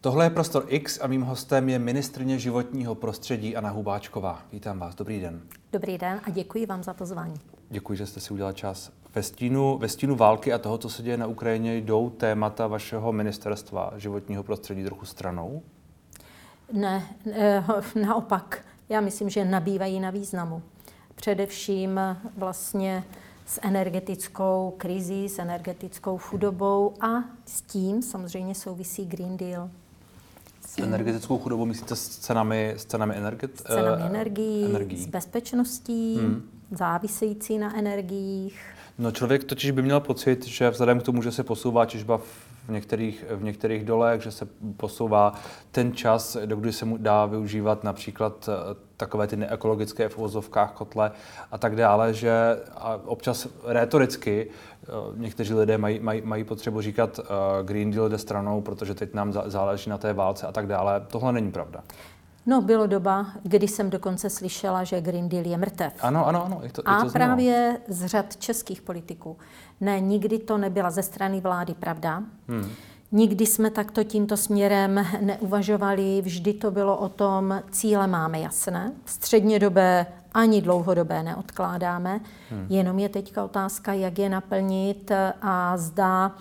Tohle 0.00 0.26
je 0.26 0.30
Prostor 0.30 0.64
X 0.68 1.00
a 1.02 1.06
mým 1.06 1.22
hostem 1.22 1.68
je 1.68 1.78
ministrně 1.78 2.38
životního 2.38 2.94
prostředí 2.94 3.56
Anna 3.56 3.70
Hubáčková. 3.70 4.42
Vítám 4.52 4.78
vás, 4.78 4.94
dobrý 4.94 5.20
den. 5.20 5.40
Dobrý 5.72 5.98
den 5.98 6.20
a 6.24 6.30
děkuji 6.30 6.66
vám 6.66 6.82
za 6.82 6.94
pozvání. 6.94 7.34
Děkuji, 7.70 7.98
že 7.98 8.06
jste 8.06 8.20
si 8.20 8.34
udělal 8.34 8.52
čas. 8.52 8.92
Ve 9.14 9.22
stínu, 9.22 9.78
ve 9.78 9.88
stínu 9.88 10.16
války 10.16 10.52
a 10.52 10.58
toho, 10.58 10.78
co 10.78 10.90
se 10.90 11.02
děje 11.02 11.16
na 11.16 11.26
Ukrajině, 11.26 11.76
jdou 11.76 12.10
témata 12.10 12.66
vašeho 12.66 13.12
ministerstva 13.12 13.92
životního 13.96 14.42
prostředí 14.42 14.84
trochu 14.84 15.06
stranou? 15.06 15.62
Ne, 16.72 17.06
naopak. 18.02 18.64
Já 18.88 19.00
myslím, 19.00 19.30
že 19.30 19.44
nabývají 19.44 20.00
na 20.00 20.10
významu. 20.10 20.62
Především 21.14 22.00
vlastně 22.36 23.04
s 23.46 23.60
energetickou 23.62 24.74
krizí, 24.76 25.28
s 25.28 25.38
energetickou 25.38 26.18
chudobou 26.18 26.94
a 27.00 27.24
s 27.46 27.62
tím 27.62 28.02
samozřejmě 28.02 28.54
souvisí 28.54 29.06
Green 29.06 29.36
Deal. 29.36 29.70
S 30.78 30.82
energetickou 30.82 31.38
chudobou 31.38 31.64
myslíte 31.64 31.96
s 31.96 32.08
cenami, 32.08 32.74
s 32.76 32.84
cenami, 32.84 33.14
energet, 33.16 33.58
s 33.58 33.62
cenami 33.62 34.02
uh, 34.02 34.06
energií, 34.06 34.64
energií, 34.64 34.98
s 34.98 35.06
bezpečností, 35.06 36.16
hmm. 36.16 36.48
závisející 36.70 37.58
na 37.58 37.78
energiích. 37.78 38.60
No 38.98 39.12
člověk 39.12 39.44
totiž 39.44 39.70
by 39.70 39.82
měl 39.82 40.00
pocit, 40.00 40.46
že 40.46 40.70
vzhledem 40.70 41.00
k 41.00 41.02
tomu, 41.02 41.22
že 41.22 41.32
se 41.32 41.44
posouvá 41.44 41.86
těžba 41.86 42.18
v 42.18 42.48
některých, 42.68 43.24
v 43.30 43.42
některých 43.42 43.84
dolech, 43.84 44.22
že 44.22 44.30
se 44.30 44.48
posouvá 44.76 45.34
ten 45.72 45.92
čas, 45.92 46.36
do 46.46 46.56
kdy 46.56 46.72
se 46.72 46.84
mu 46.84 46.96
dá 46.96 47.26
využívat 47.26 47.84
například 47.84 48.48
eh, 48.48 48.76
takové 48.96 49.26
ty 49.26 49.36
neekologické 49.36 50.08
v 50.08 50.18
uvozovkách 50.18 50.72
kotle 50.72 51.10
a 51.50 51.58
tak 51.58 51.76
dále, 51.76 52.14
že 52.14 52.32
a 52.76 53.00
občas 53.04 53.48
rétoricky 53.64 54.46
eh, 54.50 54.77
někteří 55.16 55.54
lidé 55.54 55.78
mají, 55.78 56.00
mají, 56.00 56.22
mají 56.24 56.44
potřebu 56.44 56.80
říkat 56.80 57.18
uh, 57.18 57.26
Green 57.66 57.90
Deal 57.90 58.08
jde 58.08 58.18
stranou, 58.18 58.60
protože 58.60 58.94
teď 58.94 59.14
nám 59.14 59.32
záleží 59.46 59.90
na 59.90 59.98
té 59.98 60.12
válce 60.12 60.46
a 60.46 60.52
tak 60.52 60.66
dále. 60.66 61.06
Tohle 61.08 61.32
není 61.32 61.52
pravda. 61.52 61.82
No, 62.46 62.62
bylo 62.62 62.86
doba, 62.86 63.26
kdy 63.42 63.68
jsem 63.68 63.90
dokonce 63.90 64.30
slyšela, 64.30 64.84
že 64.84 65.00
Green 65.00 65.28
Deal 65.28 65.46
je 65.46 65.56
mrtev. 65.56 65.92
Ano, 66.00 66.26
ano, 66.26 66.44
ano. 66.44 66.60
Je 66.62 66.72
to, 66.72 66.82
a 66.84 66.98
je 66.98 67.04
to 67.04 67.10
právě 67.10 67.78
z 67.88 68.06
řad 68.06 68.36
českých 68.36 68.82
politiků. 68.82 69.36
Ne, 69.80 70.00
nikdy 70.00 70.38
to 70.38 70.58
nebyla 70.58 70.90
ze 70.90 71.02
strany 71.02 71.40
vlády 71.40 71.74
pravda. 71.74 72.22
Hmm. 72.48 72.70
Nikdy 73.12 73.46
jsme 73.46 73.70
takto 73.70 74.04
tímto 74.04 74.36
směrem 74.36 75.06
neuvažovali, 75.20 76.22
vždy 76.22 76.52
to 76.52 76.70
bylo 76.70 76.96
o 76.96 77.08
tom, 77.08 77.62
cíle 77.70 78.06
máme 78.06 78.40
jasné, 78.40 78.92
střednědobé 79.06 80.06
ani 80.38 80.62
dlouhodobé 80.62 81.22
neodkládáme, 81.22 82.20
hmm. 82.50 82.66
jenom 82.68 82.98
je 82.98 83.08
teďka 83.08 83.44
otázka, 83.44 83.92
jak 83.92 84.18
je 84.18 84.28
naplnit 84.28 85.12
a 85.42 85.76
zda 85.76 86.36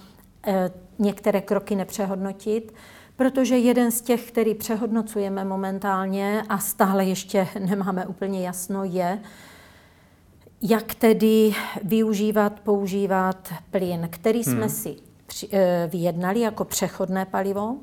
e, 0.48 0.72
některé 1.00 1.42
kroky 1.42 1.76
nepřehodnotit 1.76 2.74
protože 3.16 3.58
jeden 3.58 3.92
z 3.92 4.02
těch, 4.02 4.32
který 4.32 4.54
přehodnocujeme 4.54 5.46
momentálně 5.46 6.44
a 6.50 6.58
stále 6.58 7.06
ještě 7.06 7.48
nemáme 7.60 8.06
úplně 8.06 8.46
jasno, 8.46 8.84
je, 8.84 9.20
jak 10.62 10.96
tedy 10.96 11.56
využívat, 11.84 12.60
používat 12.60 13.54
plyn, 13.72 14.08
který 14.12 14.44
jsme 14.44 14.54
hmm. 14.54 14.70
si 14.70 14.96
eh, 15.52 15.90
vyjednali 15.92 16.40
jako 16.40 16.66
přechodné 16.66 17.26
palivo. 17.26 17.76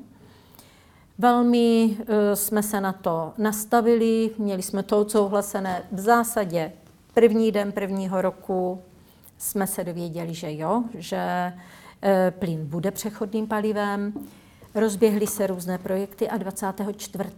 Velmi 1.17 1.97
eh, 1.99 2.35
jsme 2.35 2.63
se 2.63 2.81
na 2.81 2.93
to 2.93 3.33
nastavili, 3.37 4.31
měli 4.37 4.61
jsme 4.61 4.83
to 4.83 4.99
odsouhlasené 4.99 5.83
v 5.91 5.99
zásadě 5.99 6.71
první 7.15 7.51
den 7.51 7.71
prvního 7.71 8.21
roku 8.21 8.81
jsme 9.37 9.67
se 9.67 9.83
dověděli, 9.83 10.33
že 10.33 10.53
jo, 10.53 10.83
že 10.93 11.53
eh, 12.01 12.33
plyn 12.39 12.65
bude 12.65 12.91
přechodným 12.91 13.47
palivem. 13.47 14.13
Rozběhly 14.75 15.27
se 15.27 15.47
různé 15.47 15.77
projekty 15.77 16.29
a 16.29 16.37
24. 16.37 17.29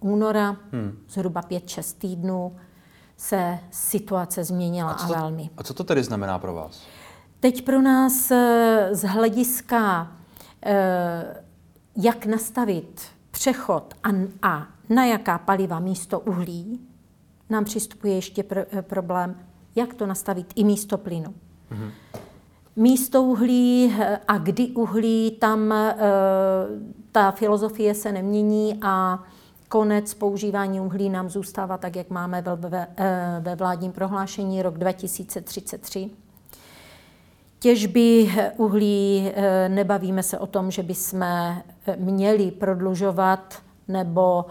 února, 0.00 0.56
hmm. 0.72 0.98
zhruba 1.08 1.40
5-6 1.40 1.98
týdnů, 1.98 2.56
se 3.16 3.58
situace 3.70 4.44
změnila 4.44 4.92
a, 4.92 5.04
a 5.04 5.06
velmi. 5.06 5.50
A 5.56 5.62
co 5.62 5.74
to 5.74 5.84
tedy 5.84 6.02
znamená 6.02 6.38
pro 6.38 6.54
vás? 6.54 6.82
Teď 7.40 7.64
pro 7.64 7.82
nás 7.82 8.30
eh, 8.30 8.88
z 8.92 9.02
hlediska, 9.02 10.12
eh, 10.66 11.45
jak 11.96 12.26
nastavit 12.26 13.02
přechod 13.30 13.94
a, 14.02 14.08
a 14.42 14.66
na 14.88 15.04
jaká 15.04 15.38
paliva 15.38 15.80
místo 15.80 16.20
uhlí, 16.20 16.80
nám 17.50 17.64
přistupuje 17.64 18.14
ještě 18.14 18.42
pr- 18.42 18.66
eh, 18.72 18.82
problém, 18.82 19.40
jak 19.76 19.94
to 19.94 20.06
nastavit 20.06 20.52
i 20.56 20.64
místo 20.64 20.98
plynu. 20.98 21.34
Mm-hmm 21.70 21.90
místo 22.76 23.22
uhlí 23.22 23.94
eh, 23.98 24.20
a 24.28 24.38
kdy 24.38 24.66
uhlí, 24.66 25.30
tam 25.30 25.72
eh, 25.72 25.96
ta 27.12 27.30
filozofie 27.30 27.94
se 27.94 28.12
nemění 28.12 28.78
a 28.82 29.22
konec 29.68 30.14
používání 30.14 30.80
uhlí 30.80 31.10
nám 31.10 31.30
zůstává 31.30 31.78
tak, 31.78 31.96
jak 31.96 32.10
máme 32.10 32.42
ve, 32.56 32.86
eh, 32.96 33.40
ve 33.40 33.56
vládním 33.56 33.92
prohlášení 33.92 34.62
rok 34.62 34.78
2033. 34.78 36.10
Těžby 37.58 38.34
uhlí 38.56 39.32
nebavíme 39.68 40.22
se 40.22 40.38
o 40.38 40.46
tom, 40.46 40.70
že 40.70 40.82
bychom 40.82 41.24
měli 41.96 42.50
prodlužovat 42.50 43.54
nebo 43.88 44.44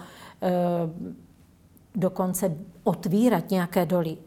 dokonce 1.95 2.51
otvírat 2.83 3.51
nějaké 3.51 3.85
doly. 3.85 4.17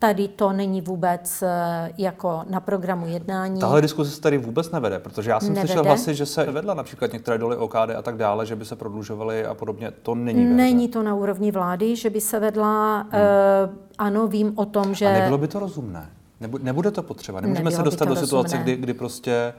Tady 0.00 0.28
to 0.28 0.52
není 0.52 0.80
vůbec 0.80 1.42
eh, 1.42 1.92
jako 1.98 2.42
na 2.50 2.60
programu 2.60 3.06
jednání. 3.06 3.60
Tahle 3.60 3.82
diskuse 3.82 4.10
se 4.10 4.20
tady 4.20 4.38
vůbec 4.38 4.70
nevede, 4.70 4.98
protože 4.98 5.30
já 5.30 5.40
jsem 5.40 5.48
nevede. 5.48 5.66
slyšel 5.66 5.84
hlasy, 5.84 6.14
že 6.14 6.26
se 6.26 6.44
vedla 6.44 6.74
například 6.74 7.12
některé 7.12 7.38
doly 7.38 7.56
OKD 7.56 7.90
a 7.98 8.02
tak 8.02 8.16
dále, 8.16 8.46
že 8.46 8.56
by 8.56 8.64
se 8.64 8.76
prodlužovaly 8.76 9.46
a 9.46 9.54
podobně. 9.54 9.90
To 10.02 10.14
není 10.14 10.44
vedle. 10.44 10.56
Není 10.56 10.88
to 10.88 11.02
na 11.02 11.14
úrovni 11.14 11.50
vlády, 11.50 11.96
že 11.96 12.10
by 12.10 12.20
se 12.20 12.40
vedla. 12.40 12.96
Hmm. 12.96 13.06
Uh, 13.08 13.76
ano, 13.98 14.26
vím 14.26 14.52
o 14.56 14.64
tom, 14.64 14.94
že... 14.94 15.06
A 15.06 15.12
nebylo 15.12 15.38
by 15.38 15.48
to 15.48 15.58
rozumné? 15.58 16.10
Nebude 16.40 16.90
to 16.90 17.02
potřeba? 17.02 17.40
Nemůžeme 17.40 17.70
se 17.70 17.82
dostat 17.82 18.04
do 18.04 18.16
situace, 18.16 18.58
kdy, 18.58 18.76
kdy 18.76 18.94
prostě 18.94 19.54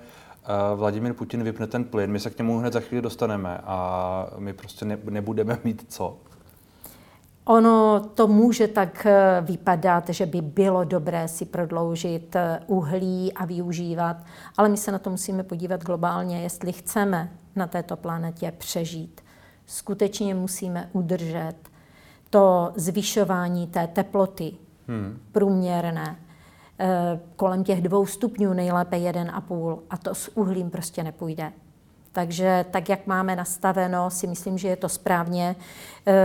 uh, 0.74 0.80
Vladimír 0.80 1.14
Putin 1.14 1.44
vypne 1.44 1.68
ten 1.68 1.84
plyn, 1.84 2.12
my 2.12 2.20
se 2.20 2.30
k 2.30 2.38
němu 2.38 2.60
hned 2.60 2.74
za 2.74 2.80
chvíli 2.80 3.02
dostaneme 3.02 3.58
a 3.64 4.28
my 4.38 4.54
prostě 4.54 4.86
ne, 4.86 4.98
nebudeme 5.04 5.60
mít 5.64 5.86
co. 5.90 6.18
Ono 7.50 8.00
to 8.14 8.28
může 8.28 8.68
tak 8.68 9.06
eh, 9.06 9.42
vypadat, 9.42 10.10
že 10.10 10.26
by 10.26 10.42
bylo 10.42 10.84
dobré 10.84 11.28
si 11.28 11.46
prodloužit 11.46 12.36
eh, 12.36 12.60
uhlí 12.68 13.34
a 13.34 13.46
využívat, 13.46 14.18
ale 14.58 14.70
my 14.70 14.78
se 14.78 14.92
na 14.92 15.00
to 15.00 15.10
musíme 15.10 15.44
podívat 15.44 15.84
globálně, 15.84 16.42
jestli 16.42 16.72
chceme 16.72 17.32
na 17.56 17.68
této 17.68 17.98
planetě 17.98 18.54
přežít. 18.58 19.22
Skutečně 19.66 20.36
musíme 20.36 20.90
udržet 20.94 21.56
to 22.30 22.72
zvyšování 22.76 23.68
té 23.68 23.88
teploty 23.88 24.54
hmm. 24.88 25.20
průměrné 25.32 26.20
eh, 26.20 26.29
kolem 27.36 27.64
těch 27.64 27.82
dvou 27.82 28.06
stupňů, 28.06 28.54
nejlépe 28.54 28.98
jeden 28.98 29.32
a 29.34 29.42
půl. 29.42 29.84
A 29.90 29.98
to 29.98 30.16
s 30.16 30.38
uhlím 30.38 30.70
prostě 30.70 31.04
nepůjde. 31.04 31.52
Takže 32.12 32.66
tak, 32.72 32.90
jak 32.90 33.08
máme 33.08 33.36
nastaveno, 33.36 34.10
si 34.10 34.28
myslím, 34.28 34.58
že 34.58 34.68
je 34.68 34.76
to 34.76 34.90
správně. 34.90 35.56
E, 36.08 36.16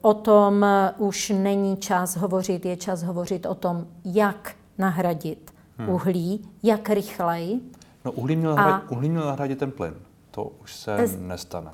o 0.00 0.14
tom 0.14 0.66
už 0.98 1.32
není 1.36 1.76
čas 1.76 2.16
hovořit, 2.16 2.66
je 2.66 2.76
čas 2.76 3.02
hovořit 3.02 3.46
o 3.46 3.54
tom, 3.54 3.86
jak 4.04 4.56
nahradit 4.78 5.50
hmm. 5.78 5.88
uhlí, 5.88 6.48
jak 6.62 6.90
rychleji. 6.90 7.60
No 8.04 8.12
uhlí 8.12 8.36
měl, 8.36 8.54
nahradit, 8.54 8.88
a, 8.88 8.90
uhlí 8.90 9.10
měl 9.10 9.26
nahradit 9.26 9.58
ten 9.58 9.70
plyn. 9.70 9.94
To 10.30 10.44
už 10.62 10.74
se 10.74 11.06
z, 11.06 11.20
nestane. 11.20 11.70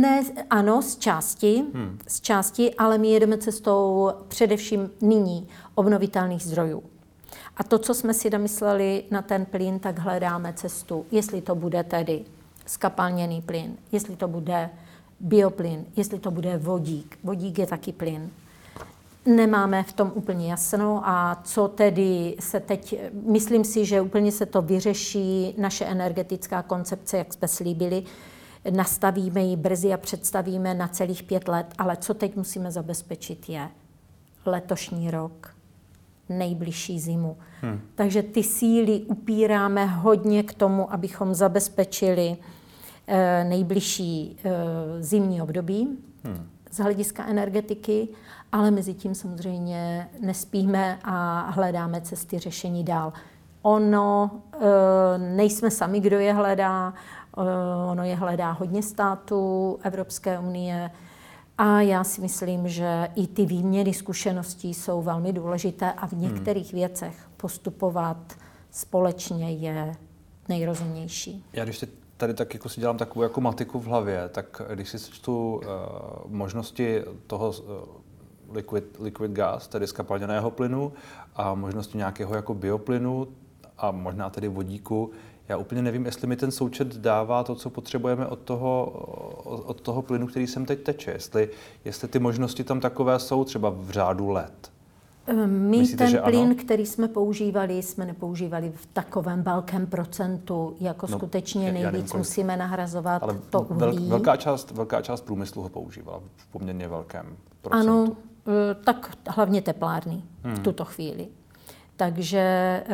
Ne, 0.00 0.22
ano, 0.50 0.82
z 0.82 0.96
části, 0.96 1.64
hmm. 1.74 1.98
z 2.06 2.20
části, 2.20 2.74
ale 2.74 2.98
my 2.98 3.08
jedeme 3.08 3.38
cestou 3.38 4.10
především 4.28 4.90
nyní 5.00 5.48
obnovitelných 5.74 6.42
zdrojů. 6.42 6.82
A 7.58 7.64
to, 7.64 7.78
co 7.78 7.94
jsme 7.94 8.14
si 8.14 8.30
domysleli 8.30 9.04
na 9.10 9.22
ten 9.22 9.44
plyn, 9.44 9.78
tak 9.78 9.98
hledáme 9.98 10.52
cestu, 10.52 11.06
jestli 11.10 11.40
to 11.40 11.54
bude 11.54 11.84
tedy 11.84 12.24
skapalněný 12.66 13.42
plyn, 13.42 13.76
jestli 13.92 14.16
to 14.16 14.28
bude 14.28 14.70
bioplyn, 15.20 15.84
jestli 15.96 16.18
to 16.18 16.30
bude 16.30 16.58
vodík. 16.58 17.18
Vodík 17.24 17.58
je 17.58 17.66
taky 17.66 17.92
plyn. 17.92 18.30
Nemáme 19.26 19.82
v 19.82 19.92
tom 19.92 20.12
úplně 20.14 20.50
jasno 20.50 21.02
a 21.04 21.40
co 21.44 21.68
tedy 21.68 22.36
se 22.40 22.60
teď, 22.60 22.94
myslím 23.12 23.64
si, 23.64 23.84
že 23.84 24.00
úplně 24.00 24.32
se 24.32 24.46
to 24.46 24.62
vyřeší 24.62 25.54
naše 25.58 25.84
energetická 25.84 26.62
koncepce, 26.62 27.18
jak 27.18 27.34
jsme 27.34 27.48
slíbili, 27.48 28.02
nastavíme 28.70 29.42
ji 29.42 29.56
brzy 29.56 29.92
a 29.92 29.96
představíme 29.96 30.74
na 30.74 30.88
celých 30.88 31.22
pět 31.22 31.48
let, 31.48 31.66
ale 31.78 31.96
co 31.96 32.14
teď 32.14 32.36
musíme 32.36 32.72
zabezpečit 32.72 33.48
je 33.48 33.68
letošní 34.46 35.10
rok, 35.10 35.57
nejbližší 36.28 37.00
zimu. 37.00 37.36
Hmm. 37.60 37.80
Takže 37.94 38.22
ty 38.22 38.42
síly 38.42 39.00
upíráme 39.00 39.86
hodně 39.86 40.42
k 40.42 40.54
tomu, 40.54 40.92
abychom 40.92 41.34
zabezpečili 41.34 42.36
Eh, 43.10 43.44
nejbližší 43.44 44.36
eh, 44.44 44.50
zimní 45.02 45.42
období 45.42 45.98
hmm. 46.24 46.48
z 46.70 46.78
hlediska 46.78 47.26
energetiky, 47.26 48.08
ale 48.52 48.70
mezi 48.70 48.94
tím 48.94 49.14
samozřejmě 49.14 50.08
nespíme 50.20 50.98
a 51.04 51.40
hledáme 51.50 52.00
cesty 52.00 52.38
řešení 52.38 52.84
dál. 52.84 53.12
Ono, 53.62 54.30
eh, 54.54 55.18
nejsme 55.18 55.70
sami, 55.70 56.00
kdo 56.00 56.18
je 56.18 56.32
hledá, 56.32 56.94
Ono 57.90 58.04
je 58.04 58.16
hledá 58.16 58.50
hodně 58.50 58.82
států 58.82 59.78
Evropské 59.82 60.38
unie 60.38 60.90
a 61.58 61.80
já 61.80 62.04
si 62.04 62.20
myslím, 62.20 62.68
že 62.68 63.08
i 63.14 63.26
ty 63.26 63.46
výměny 63.46 63.94
zkušeností 63.94 64.74
jsou 64.74 65.02
velmi 65.02 65.32
důležité 65.32 65.92
a 65.92 66.06
v 66.06 66.12
hmm. 66.12 66.22
některých 66.22 66.72
hmm. 66.72 66.80
věcech 66.80 67.28
postupovat 67.36 68.34
společně 68.70 69.52
je 69.52 69.96
nejrozumnější. 70.48 71.44
Já 71.52 71.64
když 71.64 71.84
tady 72.16 72.34
tak 72.34 72.54
jako 72.54 72.68
si 72.68 72.80
dělám 72.80 72.98
takovou 72.98 73.22
jako 73.22 73.40
matiku 73.40 73.78
v 73.78 73.84
hlavě, 73.84 74.28
tak 74.28 74.62
když 74.74 74.88
si 74.88 74.98
čtu 74.98 75.54
uh, 75.54 75.62
možnosti 76.26 77.02
toho 77.26 77.48
uh, 77.48 78.54
liquid, 78.56 78.96
liquid 79.00 79.30
gas, 79.30 79.68
tedy 79.68 79.86
skapalněného 79.86 80.50
plynu 80.50 80.92
a 81.36 81.54
možnosti 81.54 81.98
nějakého 81.98 82.34
jako 82.34 82.54
bioplynu 82.54 83.28
a 83.78 83.90
možná 83.90 84.30
tedy 84.30 84.48
vodíku, 84.48 85.10
já 85.48 85.56
úplně 85.56 85.82
nevím, 85.82 86.06
jestli 86.06 86.26
mi 86.26 86.36
ten 86.36 86.50
součet 86.50 86.96
dává 86.96 87.44
to, 87.44 87.54
co 87.54 87.70
potřebujeme 87.70 88.26
od 88.26 88.38
toho, 88.38 88.84
od 89.44 89.80
toho 89.80 90.02
plynu, 90.02 90.26
který 90.26 90.46
sem 90.46 90.66
teď 90.66 90.82
teče. 90.82 91.10
Jestli, 91.10 91.48
jestli 91.84 92.08
ty 92.08 92.18
možnosti 92.18 92.64
tam 92.64 92.80
takové 92.80 93.18
jsou 93.18 93.44
třeba 93.44 93.70
v 93.70 93.90
řádu 93.90 94.30
let. 94.30 94.70
Ehm, 95.26 95.50
my 95.50 95.78
Myslíte, 95.78 96.10
ten 96.10 96.22
plyn, 96.22 96.46
ano? 96.46 96.54
který 96.54 96.86
jsme 96.86 97.08
používali, 97.08 97.82
jsme 97.82 98.06
nepoužívali 98.06 98.72
v 98.74 98.86
takovém 98.86 99.42
velkém 99.42 99.86
procentu, 99.86 100.76
jako 100.80 101.06
no, 101.10 101.18
skutečně 101.18 101.72
nejvíc 101.72 101.92
nevím, 101.92 102.08
musíme 102.16 102.56
nahrazovat 102.56 103.22
ale 103.22 103.38
to 103.50 103.60
uhlí. 103.60 104.08
Velká 104.08 104.36
část, 104.36 104.70
velká 104.70 105.02
část 105.02 105.20
průmyslu 105.20 105.62
ho 105.62 105.68
používala 105.68 106.20
v 106.36 106.46
poměrně 106.46 106.88
velkém 106.88 107.36
procentu. 107.62 107.90
Ano, 107.90 108.16
eh, 108.46 108.74
tak 108.84 109.16
hlavně 109.28 109.62
teplárny 109.62 110.22
hmm. 110.44 110.54
v 110.54 110.58
tuto 110.58 110.84
chvíli. 110.84 111.28
Takže 111.98 112.38
e, 112.38 112.84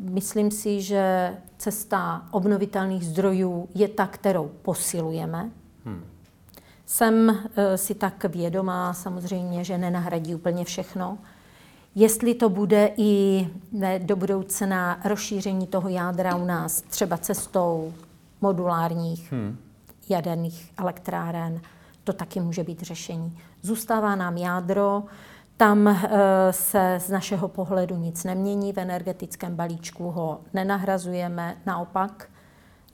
myslím 0.00 0.50
si, 0.50 0.82
že 0.82 1.34
cesta 1.58 2.26
obnovitelných 2.30 3.06
zdrojů 3.06 3.68
je 3.74 3.88
ta, 3.88 4.06
kterou 4.06 4.50
posilujeme. 4.62 5.50
Hmm. 5.84 6.04
Jsem 6.86 7.30
e, 7.30 7.78
si 7.78 7.94
tak 7.94 8.24
vědomá 8.24 8.94
samozřejmě, 8.94 9.64
že 9.64 9.78
nenahradí 9.78 10.34
úplně 10.34 10.64
všechno. 10.64 11.18
Jestli 11.94 12.34
to 12.34 12.48
bude 12.48 12.90
i 12.96 13.48
ne, 13.72 13.98
do 13.98 14.16
budoucna 14.16 15.00
rozšíření 15.04 15.66
toho 15.66 15.88
jádra 15.88 16.36
u 16.36 16.44
nás, 16.44 16.82
třeba 16.82 17.16
cestou 17.16 17.92
modulárních 18.40 19.32
hmm. 19.32 19.56
jaderných 20.08 20.72
elektráren, 20.78 21.60
to 22.04 22.12
taky 22.12 22.40
může 22.40 22.64
být 22.64 22.82
řešení. 22.82 23.38
Zůstává 23.62 24.14
nám 24.14 24.36
jádro, 24.36 25.02
tam 25.56 25.88
eh, 25.88 26.08
se 26.50 26.98
z 27.00 27.10
našeho 27.10 27.48
pohledu 27.48 27.96
nic 27.96 28.24
nemění, 28.24 28.72
v 28.72 28.78
energetickém 28.78 29.56
balíčku 29.56 30.10
ho 30.10 30.40
nenahrazujeme, 30.52 31.56
naopak 31.66 32.28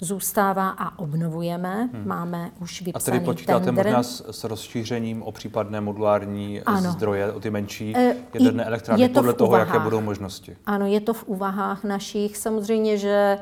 zůstává 0.00 0.68
a 0.68 0.98
obnovujeme. 0.98 1.88
Hmm. 1.92 2.08
Máme 2.08 2.50
už 2.60 2.82
vypsaný 2.82 3.16
A 3.16 3.20
tedy 3.20 3.24
počítáte 3.24 3.64
tender. 3.64 3.86
možná 3.86 4.02
s, 4.02 4.30
s 4.30 4.44
rozšířením 4.44 5.22
o 5.22 5.32
případné 5.32 5.80
modulární 5.80 6.60
ano. 6.60 6.92
zdroje, 6.92 7.32
o 7.32 7.40
ty 7.40 7.50
menší 7.50 7.96
e, 7.96 8.16
jaderné 8.34 8.64
elektrárny 8.64 9.08
podle 9.08 9.32
toho, 9.32 9.56
jaké 9.56 9.78
budou 9.78 10.00
možnosti? 10.00 10.56
Ano, 10.66 10.86
je 10.86 11.00
to 11.00 11.14
v 11.14 11.24
úvahách 11.26 11.84
našich. 11.84 12.36
Samozřejmě, 12.36 12.98
že 12.98 13.38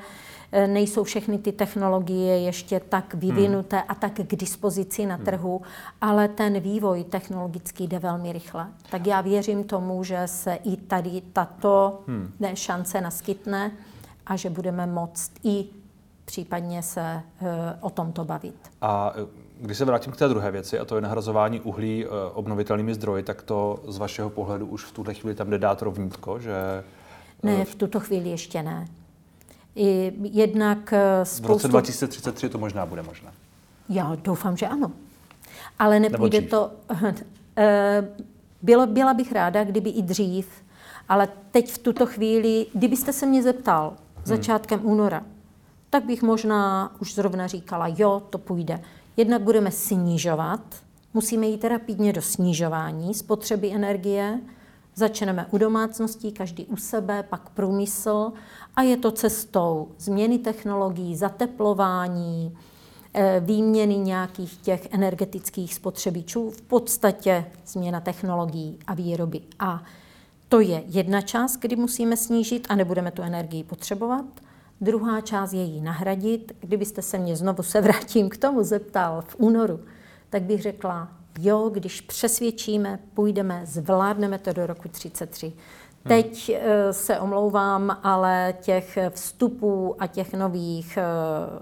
nejsou 0.66 1.04
všechny 1.04 1.38
ty 1.38 1.52
technologie 1.52 2.40
ještě 2.40 2.80
tak 2.80 3.14
vyvinuté 3.14 3.76
hmm. 3.76 3.86
a 3.88 3.94
tak 3.94 4.12
k 4.12 4.36
dispozici 4.36 5.06
na 5.06 5.14
hmm. 5.14 5.24
trhu, 5.24 5.62
ale 6.00 6.28
ten 6.28 6.60
vývoj 6.60 7.04
technologický 7.04 7.86
jde 7.86 7.98
velmi 7.98 8.32
rychle. 8.32 8.66
Tak 8.90 9.06
já 9.06 9.20
věřím 9.20 9.64
tomu, 9.64 10.04
že 10.04 10.22
se 10.26 10.54
i 10.54 10.76
tady 10.76 11.22
tato 11.32 12.00
hmm. 12.06 12.32
šance 12.54 13.00
naskytne 13.00 13.70
a 14.26 14.36
že 14.36 14.50
budeme 14.50 14.86
moct 14.86 15.32
i 15.44 15.64
případně 16.24 16.82
se 16.82 17.22
uh, 17.40 17.48
o 17.80 17.90
tomto 17.90 18.24
bavit. 18.24 18.54
A 18.80 19.12
eh, 19.16 19.26
když 19.60 19.78
se 19.78 19.84
vrátím 19.84 20.12
k 20.12 20.16
té 20.16 20.28
druhé 20.28 20.50
věci, 20.50 20.78
a 20.78 20.84
to 20.84 20.94
je 20.94 21.00
nahrazování 21.00 21.60
uhlí 21.60 22.06
uh, 22.06 22.12
obnovitelnými 22.34 22.94
zdroji, 22.94 23.22
tak 23.22 23.42
to 23.42 23.80
z 23.86 23.98
vašeho 23.98 24.30
pohledu 24.30 24.66
už 24.66 24.84
v 24.84 24.92
tuhle 24.92 25.14
chvíli 25.14 25.34
tam 25.34 25.50
jde 25.50 25.58
dát 25.58 25.82
rovnítko, 25.82 26.38
že... 26.38 26.84
Ne, 27.42 27.64
v 27.64 27.74
tuto 27.74 28.00
chvíli 28.00 28.28
ještě 28.30 28.62
ne. 28.62 28.86
I 29.76 30.12
jednak 30.22 30.94
spoustu... 31.22 31.46
V 31.46 31.50
roce 31.50 31.68
2033 31.68 32.48
to 32.48 32.58
možná 32.58 32.86
bude 32.86 33.02
možné. 33.02 33.32
Já 33.88 34.16
doufám, 34.24 34.56
že 34.56 34.66
ano. 34.66 34.92
Ale 35.78 36.00
nepůjde 36.00 36.42
to... 36.42 36.70
Eh, 37.60 38.08
bylo, 38.62 38.86
byla 38.86 39.14
bych 39.14 39.32
ráda, 39.32 39.64
kdyby 39.64 39.90
i 39.90 40.02
dřív, 40.02 40.48
ale 41.08 41.28
teď 41.50 41.72
v 41.72 41.78
tuto 41.78 42.06
chvíli, 42.06 42.66
kdybyste 42.74 43.12
se 43.12 43.26
mě 43.26 43.42
zeptal 43.42 43.88
hmm. 43.88 44.24
začátkem 44.24 44.80
hmm. 44.80 44.90
února, 44.90 45.22
tak 45.90 46.04
bych 46.04 46.22
možná 46.22 46.92
už 47.00 47.14
zrovna 47.14 47.46
říkala, 47.46 47.88
jo, 47.88 48.22
to 48.30 48.38
půjde. 48.38 48.80
Jednak 49.16 49.42
budeme 49.42 49.70
snižovat, 49.70 50.60
musíme 51.14 51.46
jít 51.46 51.64
rapidně 51.64 52.12
do 52.12 52.22
snižování 52.22 53.14
spotřeby 53.14 53.72
energie, 53.72 54.40
Začneme 54.98 55.46
u 55.50 55.58
domácností, 55.58 56.32
každý 56.32 56.66
u 56.66 56.76
sebe, 56.76 57.22
pak 57.22 57.48
průmysl 57.48 58.32
a 58.78 58.82
je 58.82 58.96
to 58.96 59.10
cestou 59.10 59.88
změny 59.98 60.38
technologií, 60.38 61.16
zateplování, 61.16 62.58
eh, 63.14 63.42
výměny 63.44 63.96
nějakých 63.96 64.56
těch 64.56 64.88
energetických 64.90 65.74
spotřebičů, 65.74 66.50
v 66.50 66.62
podstatě 66.62 67.44
změna 67.66 68.00
technologií 68.00 68.78
a 68.86 68.94
výroby. 68.94 69.40
A 69.58 69.82
to 70.48 70.60
je 70.60 70.82
jedna 70.86 71.20
část, 71.20 71.56
kdy 71.56 71.76
musíme 71.76 72.16
snížit 72.16 72.66
a 72.70 72.74
nebudeme 72.74 73.10
tu 73.10 73.22
energii 73.22 73.64
potřebovat. 73.64 74.24
Druhá 74.80 75.20
část 75.20 75.52
je 75.52 75.64
ji 75.64 75.80
nahradit. 75.80 76.52
Kdybyste 76.60 77.02
se 77.02 77.18
mě 77.18 77.36
znovu 77.36 77.62
se 77.62 77.80
vrátím 77.80 78.28
k 78.28 78.36
tomu 78.36 78.62
zeptal 78.62 79.22
v 79.28 79.36
únoru, 79.38 79.80
tak 80.30 80.42
bych 80.42 80.62
řekla, 80.62 81.08
jo, 81.38 81.70
když 81.72 82.00
přesvědčíme, 82.00 82.98
půjdeme, 83.14 83.62
zvládneme 83.64 84.38
to 84.38 84.52
do 84.52 84.66
roku 84.66 84.88
33. 84.88 85.52
Teď 86.02 86.50
hmm. 86.50 86.92
se 86.92 87.20
omlouvám, 87.20 87.98
ale 88.02 88.54
těch 88.60 88.98
vstupů 89.10 89.94
a 89.98 90.06
těch 90.06 90.34
nových 90.34 90.96
eh, 90.96 91.02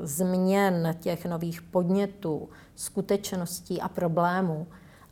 změn, 0.00 0.96
těch 1.00 1.26
nových 1.26 1.62
podnětů, 1.62 2.48
skutečností 2.74 3.80
a 3.80 3.88
problémů 3.88 4.66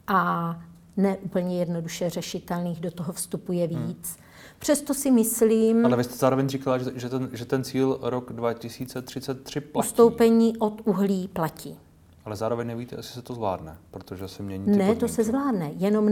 a 0.06 0.56
neúplně 0.96 1.58
jednoduše 1.58 2.10
řešitelných 2.10 2.80
do 2.80 2.90
toho 2.90 3.12
vstupuje 3.12 3.66
hmm. 3.66 3.86
víc. 3.86 4.16
Hmm. 4.16 4.24
Přesto 4.58 4.94
si 4.94 5.10
myslím... 5.10 5.86
Ale 5.86 5.96
vy 5.96 6.04
jste 6.04 6.16
zároveň 6.16 6.48
říkala, 6.48 6.78
že, 6.78 6.90
že, 6.94 7.08
ten, 7.08 7.28
že 7.32 7.44
ten 7.44 7.64
cíl 7.64 7.98
rok 8.02 8.32
2033 8.32 9.60
platí. 9.60 9.88
Ustoupení 9.88 10.56
od 10.56 10.80
uhlí 10.84 11.28
platí. 11.28 11.78
Ale 12.24 12.36
zároveň 12.36 12.66
nevíte, 12.66 12.96
jestli 12.96 13.14
se 13.14 13.22
to 13.22 13.34
zvládne, 13.34 13.76
protože 13.90 14.28
se 14.28 14.42
mění 14.42 14.64
ty 14.64 14.70
Ne, 14.70 14.76
podmínky. 14.76 15.00
to 15.00 15.08
se 15.08 15.24
zvládne. 15.24 15.70
Jenom 15.76 16.06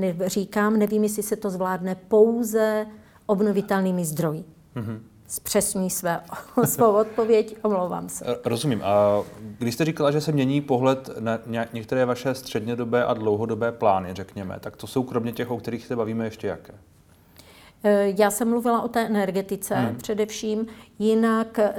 ne, 0.00 0.14
říkám, 0.26 0.78
nevím, 0.78 1.02
jestli 1.02 1.22
se 1.22 1.36
to 1.36 1.50
zvládne 1.50 1.94
pouze 1.94 2.86
obnovitelnými 3.26 4.04
zdroji. 4.04 4.44
Mm-hmm. 4.76 4.98
Zpřesňuji 5.28 5.90
své, 5.90 6.20
svou 6.64 6.92
odpověď, 6.92 7.56
omlouvám 7.62 8.08
se. 8.08 8.24
Rozumím. 8.44 8.82
A 8.84 9.22
když 9.58 9.74
jste 9.74 9.84
říkala, 9.84 10.10
že 10.10 10.20
se 10.20 10.32
mění 10.32 10.60
pohled 10.60 11.10
na 11.20 11.38
některé 11.72 12.04
vaše 12.04 12.34
střednědobé 12.34 13.04
a 13.04 13.14
dlouhodobé 13.14 13.72
plány, 13.72 14.14
řekněme, 14.14 14.56
tak 14.60 14.76
to 14.76 14.86
jsou 14.86 15.02
kromě 15.02 15.32
těch, 15.32 15.50
o 15.50 15.56
kterých 15.56 15.86
se 15.86 15.96
bavíme, 15.96 16.24
ještě 16.24 16.46
jaké? 16.46 16.74
E, 17.84 18.12
já 18.18 18.30
jsem 18.30 18.48
mluvila 18.50 18.82
o 18.82 18.88
té 18.88 19.06
energetice 19.06 19.74
hmm. 19.74 19.96
především, 19.96 20.66
jinak 20.98 21.58
e, 21.58 21.72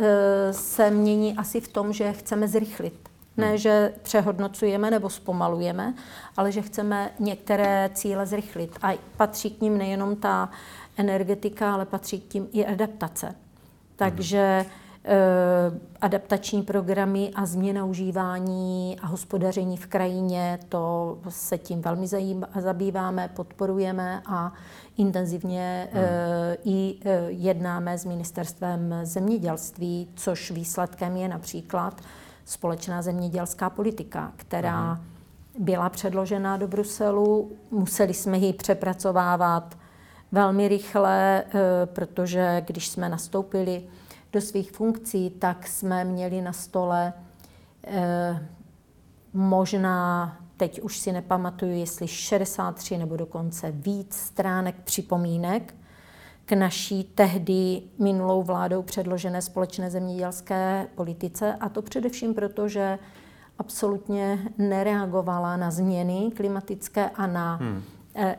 se 0.51 0.91
mění 0.91 1.37
asi 1.37 1.61
v 1.61 1.67
tom, 1.67 1.93
že 1.93 2.13
chceme 2.13 2.47
zrychlit 2.47 3.09
ne, 3.37 3.57
že 3.57 3.93
přehodnocujeme 4.01 4.91
nebo 4.91 5.09
zpomalujeme, 5.09 5.93
ale 6.37 6.51
že 6.51 6.61
chceme 6.61 7.11
některé 7.19 7.89
cíle 7.93 8.25
zrychlit. 8.25 8.77
A 8.81 8.97
patří 9.17 9.51
k 9.51 9.61
ním 9.61 9.77
nejenom 9.77 10.15
ta 10.15 10.49
energetika, 10.97 11.73
ale 11.73 11.85
patří 11.85 12.19
k 12.19 12.27
tím 12.27 12.47
i 12.51 12.65
adaptace. 12.65 13.35
Takže 13.95 14.65
eh, 15.05 15.15
adaptační 16.01 16.63
programy 16.63 17.31
a 17.35 17.45
změna 17.45 17.85
užívání 17.85 18.97
a 19.01 19.07
hospodaření 19.07 19.77
v 19.77 19.87
krajině, 19.87 20.59
to 20.69 21.17
se 21.29 21.57
tím 21.57 21.81
velmi 21.81 22.07
zabýváme, 22.59 23.29
podporujeme 23.35 24.21
a 24.25 24.53
intenzivně 24.97 25.87
hmm. 25.91 26.03
i 26.63 26.95
eh, 27.05 27.25
jednáme 27.27 27.97
s 27.97 28.05
ministerstvem 28.05 28.95
zemědělství, 29.03 30.07
což 30.15 30.51
výsledkem 30.51 31.17
je 31.17 31.27
například 31.27 32.01
společná 32.45 33.01
zemědělská 33.01 33.69
politika, 33.69 34.31
která 34.35 34.75
Aha. 34.75 35.01
byla 35.59 35.89
předložena 35.89 36.57
do 36.57 36.67
Bruselu. 36.67 37.51
Museli 37.71 38.13
jsme 38.13 38.37
ji 38.37 38.53
přepracovávat 38.53 39.77
velmi 40.31 40.67
rychle, 40.67 41.43
eh, 41.43 41.51
protože 41.85 42.63
když 42.67 42.87
jsme 42.87 43.09
nastoupili 43.09 43.83
do 44.33 44.41
svých 44.41 44.71
funkcí, 44.71 45.29
tak 45.29 45.67
jsme 45.67 46.03
měli 46.03 46.41
na 46.41 46.53
stole 46.53 47.13
eh, 47.87 48.47
možná, 49.33 50.37
teď 50.57 50.81
už 50.81 50.99
si 50.99 51.11
nepamatuju, 51.11 51.71
jestli 51.71 52.07
63 52.07 52.97
nebo 52.97 53.17
dokonce 53.17 53.71
víc 53.71 54.15
stránek 54.15 54.75
připomínek, 54.83 55.75
k 56.45 56.51
naší 56.51 57.03
tehdy 57.03 57.81
minulou 57.99 58.43
vládou 58.43 58.81
předložené 58.81 59.41
společné 59.41 59.91
zemědělské 59.91 60.87
politice. 60.95 61.55
A 61.59 61.69
to 61.69 61.81
především 61.81 62.33
proto, 62.33 62.67
že 62.67 62.99
absolutně 63.59 64.39
nereagovala 64.57 65.57
na 65.57 65.71
změny 65.71 66.31
klimatické 66.35 67.09
a 67.09 67.27
na 67.27 67.55
hmm. 67.55 67.83
eh, 68.15 68.35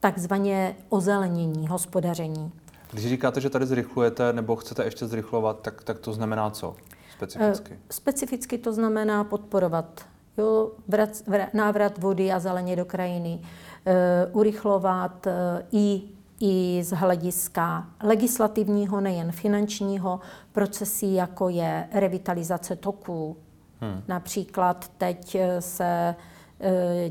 takzvaně 0.00 0.76
ozelenění 0.88 1.68
hospodaření. 1.68 2.52
Když 2.90 3.08
říkáte, 3.08 3.40
že 3.40 3.50
tady 3.50 3.66
zrychlujete 3.66 4.32
nebo 4.32 4.56
chcete 4.56 4.84
ještě 4.84 5.06
zrychlovat, 5.06 5.60
tak, 5.60 5.82
tak 5.84 5.98
to 5.98 6.12
znamená 6.12 6.50
co 6.50 6.76
specificky? 7.12 7.72
Eh, 7.72 7.78
specificky 7.90 8.58
to 8.58 8.72
znamená 8.72 9.24
podporovat 9.24 10.00
jo, 10.38 10.70
vrat, 10.88 11.10
vrat, 11.26 11.54
návrat 11.54 11.98
vody 11.98 12.32
a 12.32 12.38
zeleně 12.38 12.76
do 12.76 12.84
krajiny, 12.84 13.40
e, 13.86 14.26
urychlovat 14.32 15.26
i 15.72 16.02
i 16.42 16.84
z 16.84 16.90
hlediska 16.90 17.86
legislativního, 18.02 19.00
nejen 19.00 19.32
finančního, 19.32 20.20
procesy, 20.52 21.06
jako 21.06 21.48
je 21.48 21.88
revitalizace 21.92 22.76
toků. 22.76 23.36
Hmm. 23.80 24.02
Například 24.08 24.90
teď 24.98 25.36
se 25.58 26.14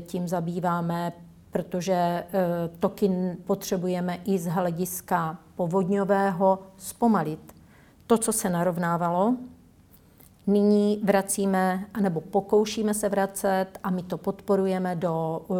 tím 0.06 0.28
zabýváme, 0.28 1.12
protože 1.50 2.24
toky 2.78 3.10
potřebujeme 3.44 4.18
i 4.24 4.38
z 4.38 4.46
hlediska 4.46 5.38
povodňového 5.56 6.58
zpomalit. 6.76 7.54
To, 8.06 8.18
co 8.18 8.32
se 8.32 8.50
narovnávalo, 8.50 9.36
nyní 10.46 11.00
vracíme, 11.04 11.86
anebo 11.94 12.20
pokoušíme 12.20 12.94
se 12.94 13.08
vracet 13.08 13.66
a 13.82 13.90
my 13.90 14.02
to 14.02 14.18
podporujeme 14.18 14.96
do 14.96 15.42
uh, 15.46 15.56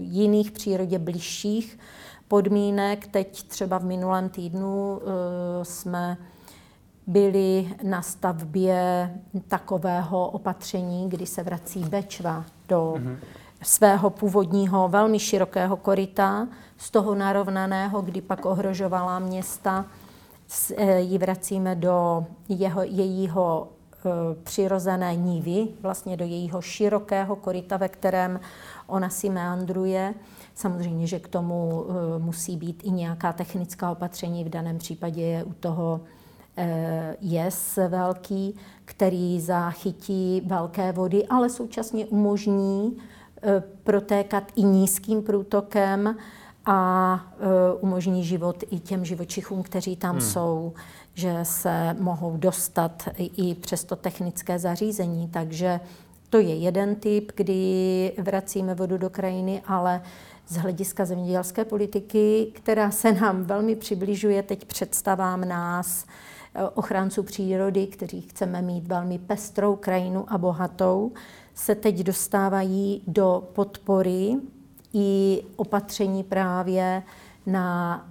jiných 0.00 0.50
přírodě 0.50 0.98
bližších 0.98 1.78
podmínek. 2.28 3.06
Teď 3.06 3.42
třeba 3.42 3.78
v 3.78 3.84
minulém 3.84 4.28
týdnu 4.28 4.96
uh, 4.96 5.02
jsme 5.62 6.16
byli 7.06 7.68
na 7.82 8.02
stavbě 8.02 9.10
takového 9.48 10.30
opatření, 10.30 11.08
kdy 11.08 11.26
se 11.26 11.42
vrací 11.42 11.80
Bečva 11.80 12.44
do 12.68 12.94
mm-hmm. 12.96 13.16
svého 13.62 14.10
původního 14.10 14.88
velmi 14.88 15.18
širokého 15.18 15.76
koryta, 15.76 16.48
z 16.76 16.90
toho 16.90 17.14
narovnaného, 17.14 18.02
kdy 18.02 18.20
pak 18.20 18.46
ohrožovala 18.46 19.18
města, 19.18 19.86
eh, 20.76 21.00
ji 21.00 21.18
vracíme 21.18 21.74
do 21.74 22.26
jeho, 22.48 22.82
jejího 22.82 23.68
Eh, 24.06 24.34
přirozené 24.42 25.16
nívy, 25.16 25.68
vlastně 25.80 26.16
do 26.16 26.24
jejího 26.24 26.62
širokého 26.62 27.36
koryta, 27.36 27.76
ve 27.76 27.88
kterém 27.88 28.40
ona 28.86 29.08
si 29.08 29.30
meandruje. 29.30 30.14
Samozřejmě, 30.54 31.06
že 31.06 31.18
k 31.18 31.28
tomu 31.28 31.86
eh, 31.88 32.18
musí 32.18 32.56
být 32.56 32.82
i 32.84 32.90
nějaká 32.90 33.32
technická 33.32 33.90
opatření, 33.90 34.44
v 34.44 34.48
daném 34.48 34.78
případě 34.78 35.22
je 35.22 35.44
u 35.44 35.52
toho 35.52 36.00
eh, 36.56 37.16
jes 37.20 37.78
velký, 37.88 38.56
který 38.84 39.40
zachytí 39.40 40.42
velké 40.46 40.92
vody, 40.92 41.26
ale 41.26 41.50
současně 41.50 42.06
umožní 42.06 42.96
protékat 43.82 44.44
i 44.56 44.62
nízkým 44.62 45.22
průtokem 45.22 46.16
a 46.66 47.20
umožní 47.80 48.24
život 48.24 48.64
i 48.70 48.78
těm 48.78 49.04
živočichům, 49.04 49.62
kteří 49.62 49.96
tam 49.96 50.10
hmm. 50.10 50.20
jsou 50.20 50.72
že 51.14 51.38
se 51.42 51.96
mohou 51.98 52.36
dostat 52.36 53.08
i 53.18 53.54
přes 53.54 53.84
to 53.84 53.96
technické 53.96 54.58
zařízení. 54.58 55.28
Takže 55.28 55.80
to 56.30 56.38
je 56.38 56.54
jeden 56.54 56.94
typ, 56.96 57.32
kdy 57.36 58.12
vracíme 58.18 58.74
vodu 58.74 58.98
do 58.98 59.10
krajiny, 59.10 59.62
ale 59.66 60.02
z 60.46 60.56
hlediska 60.56 61.04
zemědělské 61.04 61.64
politiky, 61.64 62.52
která 62.54 62.90
se 62.90 63.12
nám 63.12 63.44
velmi 63.44 63.76
přibližuje 63.76 64.42
teď 64.42 64.64
představám 64.64 65.48
nás, 65.48 66.06
eh, 66.54 66.68
ochránců 66.74 67.22
přírody, 67.22 67.86
kteří 67.86 68.20
chceme 68.20 68.62
mít 68.62 68.86
velmi 68.86 69.18
pestrou 69.18 69.76
krajinu 69.76 70.24
a 70.28 70.38
bohatou, 70.38 71.12
se 71.54 71.74
teď 71.74 71.98
dostávají 71.98 73.02
do 73.06 73.48
podpory 73.52 74.36
i 74.92 75.42
opatření 75.56 76.24
právě 76.24 77.02
na 77.46 78.08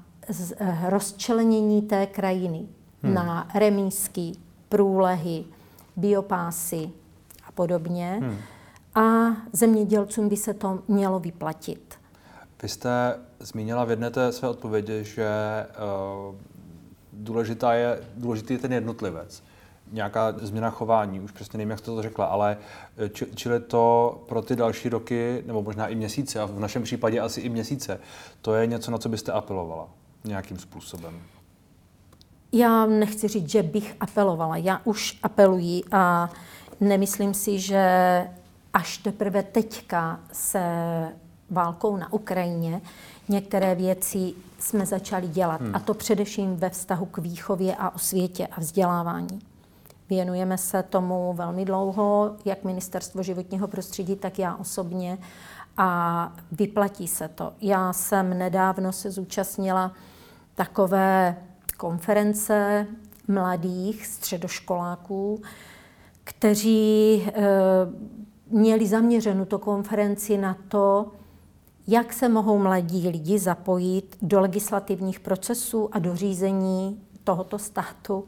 eh, 0.58 0.78
rozčlenění 0.90 1.82
té 1.82 2.06
krajiny 2.06 2.68
hmm. 3.04 3.14
na 3.14 3.48
remísky, 3.56 4.32
průlehy, 4.70 5.46
biopásy 5.96 6.90
a 7.48 7.52
podobně. 7.52 8.20
Hmm. 8.22 8.38
A 8.96 9.38
zemědělcům 9.54 10.30
by 10.30 10.38
se 10.38 10.54
to 10.54 10.80
mělo 10.88 11.20
vyplatit. 11.20 12.03
Vy 12.64 12.70
jste 12.70 13.20
zmínila 13.40 13.84
v 13.84 13.90
jedné 13.90 14.10
té 14.10 14.32
své 14.32 14.50
odpovědi, 14.50 15.04
že 15.04 15.28
uh, 16.30 16.36
důležitá 17.14 17.74
je, 17.74 18.02
důležitý 18.18 18.54
je 18.54 18.60
ten 18.60 18.74
jednotlivec. 18.74 19.44
Nějaká 19.92 20.32
změna 20.32 20.70
chování, 20.70 21.20
už 21.20 21.32
přesně 21.32 21.58
nevím, 21.58 21.70
jak 21.70 21.80
jste 21.80 21.86
to 21.86 22.02
řekla, 22.02 22.26
ale 22.26 22.58
eh, 22.98 23.10
či, 23.10 23.26
čili 23.36 23.60
to 23.60 24.24
pro 24.28 24.42
ty 24.42 24.56
další 24.56 24.90
roky, 24.90 25.44
nebo 25.46 25.62
možná 25.62 25.88
i 25.88 25.96
měsíce, 25.96 26.40
a 26.40 26.46
v 26.46 26.60
našem 26.60 26.84
případě 26.84 27.20
asi 27.20 27.42
i 27.42 27.50
měsíce, 27.50 28.00
to 28.42 28.56
je 28.56 28.68
něco, 28.68 28.92
na 28.92 28.98
co 28.98 29.10
byste 29.10 29.32
apelovala 29.32 29.88
nějakým 30.24 30.60
způsobem? 30.60 31.22
Já 32.52 32.86
nechci 32.86 33.28
říct, 33.28 33.50
že 33.50 33.64
bych 33.64 33.96
apelovala. 34.00 34.58
Já 34.58 34.82
už 34.84 35.20
apeluji 35.24 35.82
a 35.92 36.30
nemyslím 36.80 37.34
si, 37.34 37.60
že 37.60 37.88
až 38.74 38.98
teprve 38.98 39.44
teďka 39.44 40.20
se 40.32 40.60
válkou 41.54 41.98
na 41.98 42.14
Ukrajině 42.14 42.82
některé 43.30 43.76
věci 43.76 44.34
jsme 44.60 44.86
začali 44.86 45.28
dělat. 45.28 45.62
Hmm. 45.62 45.76
A 45.76 45.80
to 45.80 45.94
především 45.94 46.56
ve 46.56 46.70
vztahu 46.70 47.06
k 47.06 47.18
výchově 47.18 47.76
a 47.76 47.96
osvětě 47.96 48.48
a 48.48 48.60
vzdělávání. 48.60 49.40
Věnujeme 50.10 50.58
se 50.58 50.84
tomu 50.84 51.34
velmi 51.34 51.66
dlouho, 51.66 52.36
jak 52.46 52.64
Ministerstvo 52.64 53.24
životního 53.24 53.68
prostředí, 53.68 54.16
tak 54.16 54.40
já 54.40 54.56
osobně. 54.56 55.18
A 55.78 56.34
vyplatí 56.52 57.08
se 57.08 57.28
to. 57.28 57.54
Já 57.62 57.94
jsem 57.94 58.38
nedávno 58.38 58.92
se 58.92 59.12
zúčastnila 59.12 59.92
takové 60.56 61.36
konference 61.78 62.88
mladých 63.28 64.08
středoškoláků, 64.08 65.42
kteří 66.24 67.24
e, 67.28 67.32
měli 68.50 68.88
zaměřenou 68.88 69.46
tu 69.46 69.58
konferenci 69.58 70.38
na 70.38 70.58
to, 70.68 71.12
jak 71.88 72.14
se 72.14 72.30
mohou 72.30 72.58
mladí 72.58 73.10
lidi 73.10 73.40
zapojit 73.40 74.18
do 74.22 74.40
legislativních 74.40 75.20
procesů 75.20 75.90
a 75.92 76.00
do 76.00 76.16
řízení 76.16 77.02
tohoto 77.24 77.60
státu. 77.60 78.26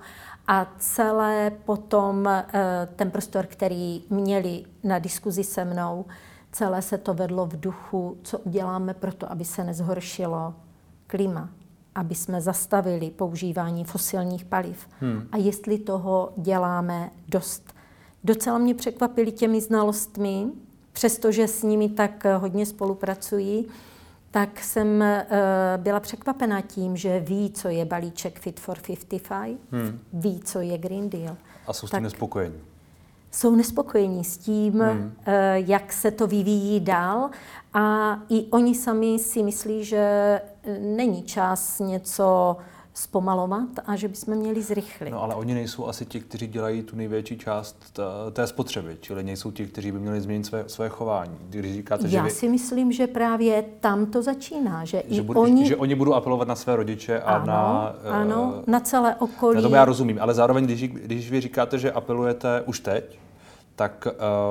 A 0.48 0.68
celé 0.80 1.52
potom 1.66 2.28
e, 2.28 2.46
ten 2.96 3.12
prostor, 3.12 3.46
který 3.46 4.04
měli 4.10 4.66
na 4.84 5.00
diskuzi 5.00 5.44
se 5.44 5.66
mnou, 5.66 6.06
celé 6.52 6.82
se 6.82 6.98
to 6.98 7.14
vedlo 7.14 7.46
v 7.46 7.60
duchu, 7.60 8.18
co 8.24 8.40
uděláme 8.40 8.94
pro 8.94 9.14
to, 9.14 9.32
aby 9.32 9.46
se 9.46 9.64
nezhoršilo 9.64 10.54
klima, 11.08 11.50
aby 11.96 12.16
jsme 12.16 12.42
zastavili 12.42 13.12
používání 13.12 13.84
fosilních 13.84 14.46
paliv. 14.46 14.88
Hmm. 15.00 15.28
A 15.32 15.38
jestli 15.38 15.80
toho 15.80 16.34
děláme 16.38 17.12
dost. 17.28 17.74
Docela 18.24 18.58
mě 18.58 18.74
překvapili 18.76 19.32
těmi 19.32 19.62
znalostmi, 19.62 20.48
přestože 20.96 21.48
s 21.48 21.64
nimi 21.64 21.90
tak 21.90 22.24
hodně 22.38 22.66
spolupracují, 22.66 23.68
tak 24.32 24.60
jsem 24.60 24.88
uh, 24.88 25.38
byla 25.78 26.00
překvapena 26.00 26.62
tím, 26.62 26.98
že 26.98 27.20
ví, 27.20 27.52
co 27.52 27.68
je 27.68 27.86
balíček 27.86 28.40
Fit 28.40 28.60
for 28.60 28.78
55, 29.08 29.58
hmm. 29.72 30.00
ví, 30.14 30.40
co 30.40 30.60
je 30.60 30.78
Green 30.78 31.10
Deal. 31.10 31.38
A 31.68 31.74
jsou 31.74 31.88
s 31.88 31.92
tím 31.92 32.04
nespokojení? 32.04 32.56
Jsou 33.32 33.56
nespokojení 33.56 34.24
s 34.24 34.38
tím, 34.38 34.74
hmm. 34.74 35.02
uh, 35.04 35.34
jak 35.54 35.94
se 35.94 36.12
to 36.12 36.28
vyvíjí 36.28 36.80
dál 36.80 37.30
a 37.74 38.16
i 38.30 38.46
oni 38.52 38.75
sami 38.75 39.20
si 39.20 39.44
myslí, 39.44 39.84
že 39.84 40.42
není 40.80 41.24
čas 41.24 41.80
něco 41.80 42.58
zpomalovat 42.98 43.70
a 43.86 43.96
že 43.96 44.08
bychom 44.08 44.36
měli 44.36 44.62
zrychlit. 44.62 45.12
No 45.12 45.24
ale 45.24 45.36
oni 45.36 45.54
nejsou 45.54 45.88
asi 45.88 46.06
ti, 46.06 46.20
kteří 46.20 46.48
dělají 46.48 46.84
tu 46.84 46.96
největší 46.96 47.38
část 47.38 48.00
té 48.32 48.48
spotřeby, 48.48 48.98
čili 49.02 49.24
nejsou 49.24 49.52
ti, 49.52 49.66
kteří 49.66 49.92
by 49.92 50.00
měli 50.00 50.22
změnit 50.22 50.46
své, 50.46 50.64
své 50.68 50.90
chování. 50.90 51.38
Když 51.50 51.74
říkáte, 51.74 52.04
Já 52.04 52.10
že 52.10 52.22
vy... 52.22 52.32
si 52.32 52.50
myslím, 52.50 52.92
že 52.92 53.08
právě 53.08 53.66
tam 53.80 54.06
to 54.06 54.22
začíná, 54.22 54.86
že, 54.86 55.04
že 55.08 55.22
i 55.22 55.22
budu, 55.22 55.42
oni... 55.42 55.68
Že 55.68 55.75
oni 55.75 55.96
budou 55.96 56.14
apelovat 56.14 56.48
na 56.48 56.56
své 56.56 56.75
rodiče 56.75 57.22
a 57.22 57.36
ano, 57.36 57.46
na... 57.46 57.96
Ano, 58.12 58.54
uh, 58.58 58.64
na 58.68 58.80
celé 58.80 59.16
okolí. 59.16 59.56
Na 59.56 59.70
to 59.70 59.75
já 59.75 59.86
rozumím, 59.86 60.18
ale 60.22 60.34
zároveň, 60.34 60.66
když, 60.66 60.88
když 60.88 61.32
vy 61.32 61.42
říkáte, 61.42 61.80
že 61.80 61.92
apelujete 61.92 62.62
už 62.66 62.80
teď, 62.80 63.20
tak 63.75 64.08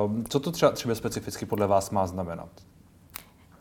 uh, 0.06 0.22
co 0.28 0.40
to 0.40 0.52
třeba, 0.52 0.72
třeba 0.72 0.94
specificky 0.94 1.46
podle 1.46 1.66
vás 1.66 1.90
má 1.90 2.06
znamenat? 2.06 2.48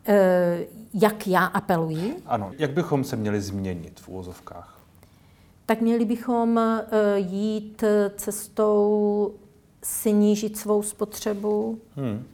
Eh, 0.06 0.66
jak 0.94 1.26
já 1.26 1.44
apeluji. 1.44 2.16
Ano, 2.26 2.50
jak 2.58 2.70
bychom 2.70 3.04
se 3.04 3.16
měli 3.16 3.40
změnit 3.40 4.00
v 4.00 4.08
úvozovkách? 4.08 4.73
Tak 5.66 5.80
měli 5.80 6.04
bychom 6.04 6.58
eh, 6.58 7.18
jít 7.18 7.84
cestou 8.16 9.34
snížit 9.82 10.56
svou 10.56 10.82
spotřebu, 10.82 11.78
hmm. 11.96 12.24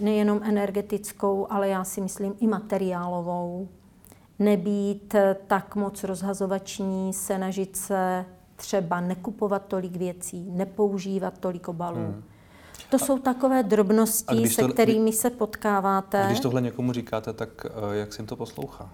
nejenom 0.00 0.40
energetickou, 0.42 1.46
ale 1.50 1.68
já 1.68 1.84
si 1.84 2.00
myslím 2.00 2.34
i 2.40 2.46
materiálovou. 2.46 3.68
nebýt 4.38 5.14
eh, 5.14 5.36
tak 5.46 5.76
moc 5.76 6.04
rozhazovační, 6.04 7.12
snažit 7.12 7.76
se 7.76 8.24
třeba 8.56 9.00
nekupovat 9.00 9.64
tolik 9.68 9.96
věcí, 9.96 10.50
nepoužívat 10.50 11.38
tolik 11.38 11.68
obalů. 11.68 11.96
Hmm. 11.96 12.22
To 12.90 12.98
jsou 12.98 13.18
takové 13.18 13.62
drobnosti, 13.62 14.48
se 14.48 14.62
to, 14.62 14.68
kterými 14.68 15.12
se 15.12 15.30
potkáváte. 15.30 16.24
A 16.24 16.26
když 16.26 16.40
tohle 16.40 16.60
někomu 16.60 16.92
říkáte, 16.92 17.32
tak 17.32 17.66
eh, 17.66 17.96
jak 17.96 18.12
se 18.12 18.22
jim 18.22 18.26
to 18.26 18.36
poslouchá? 18.36 18.90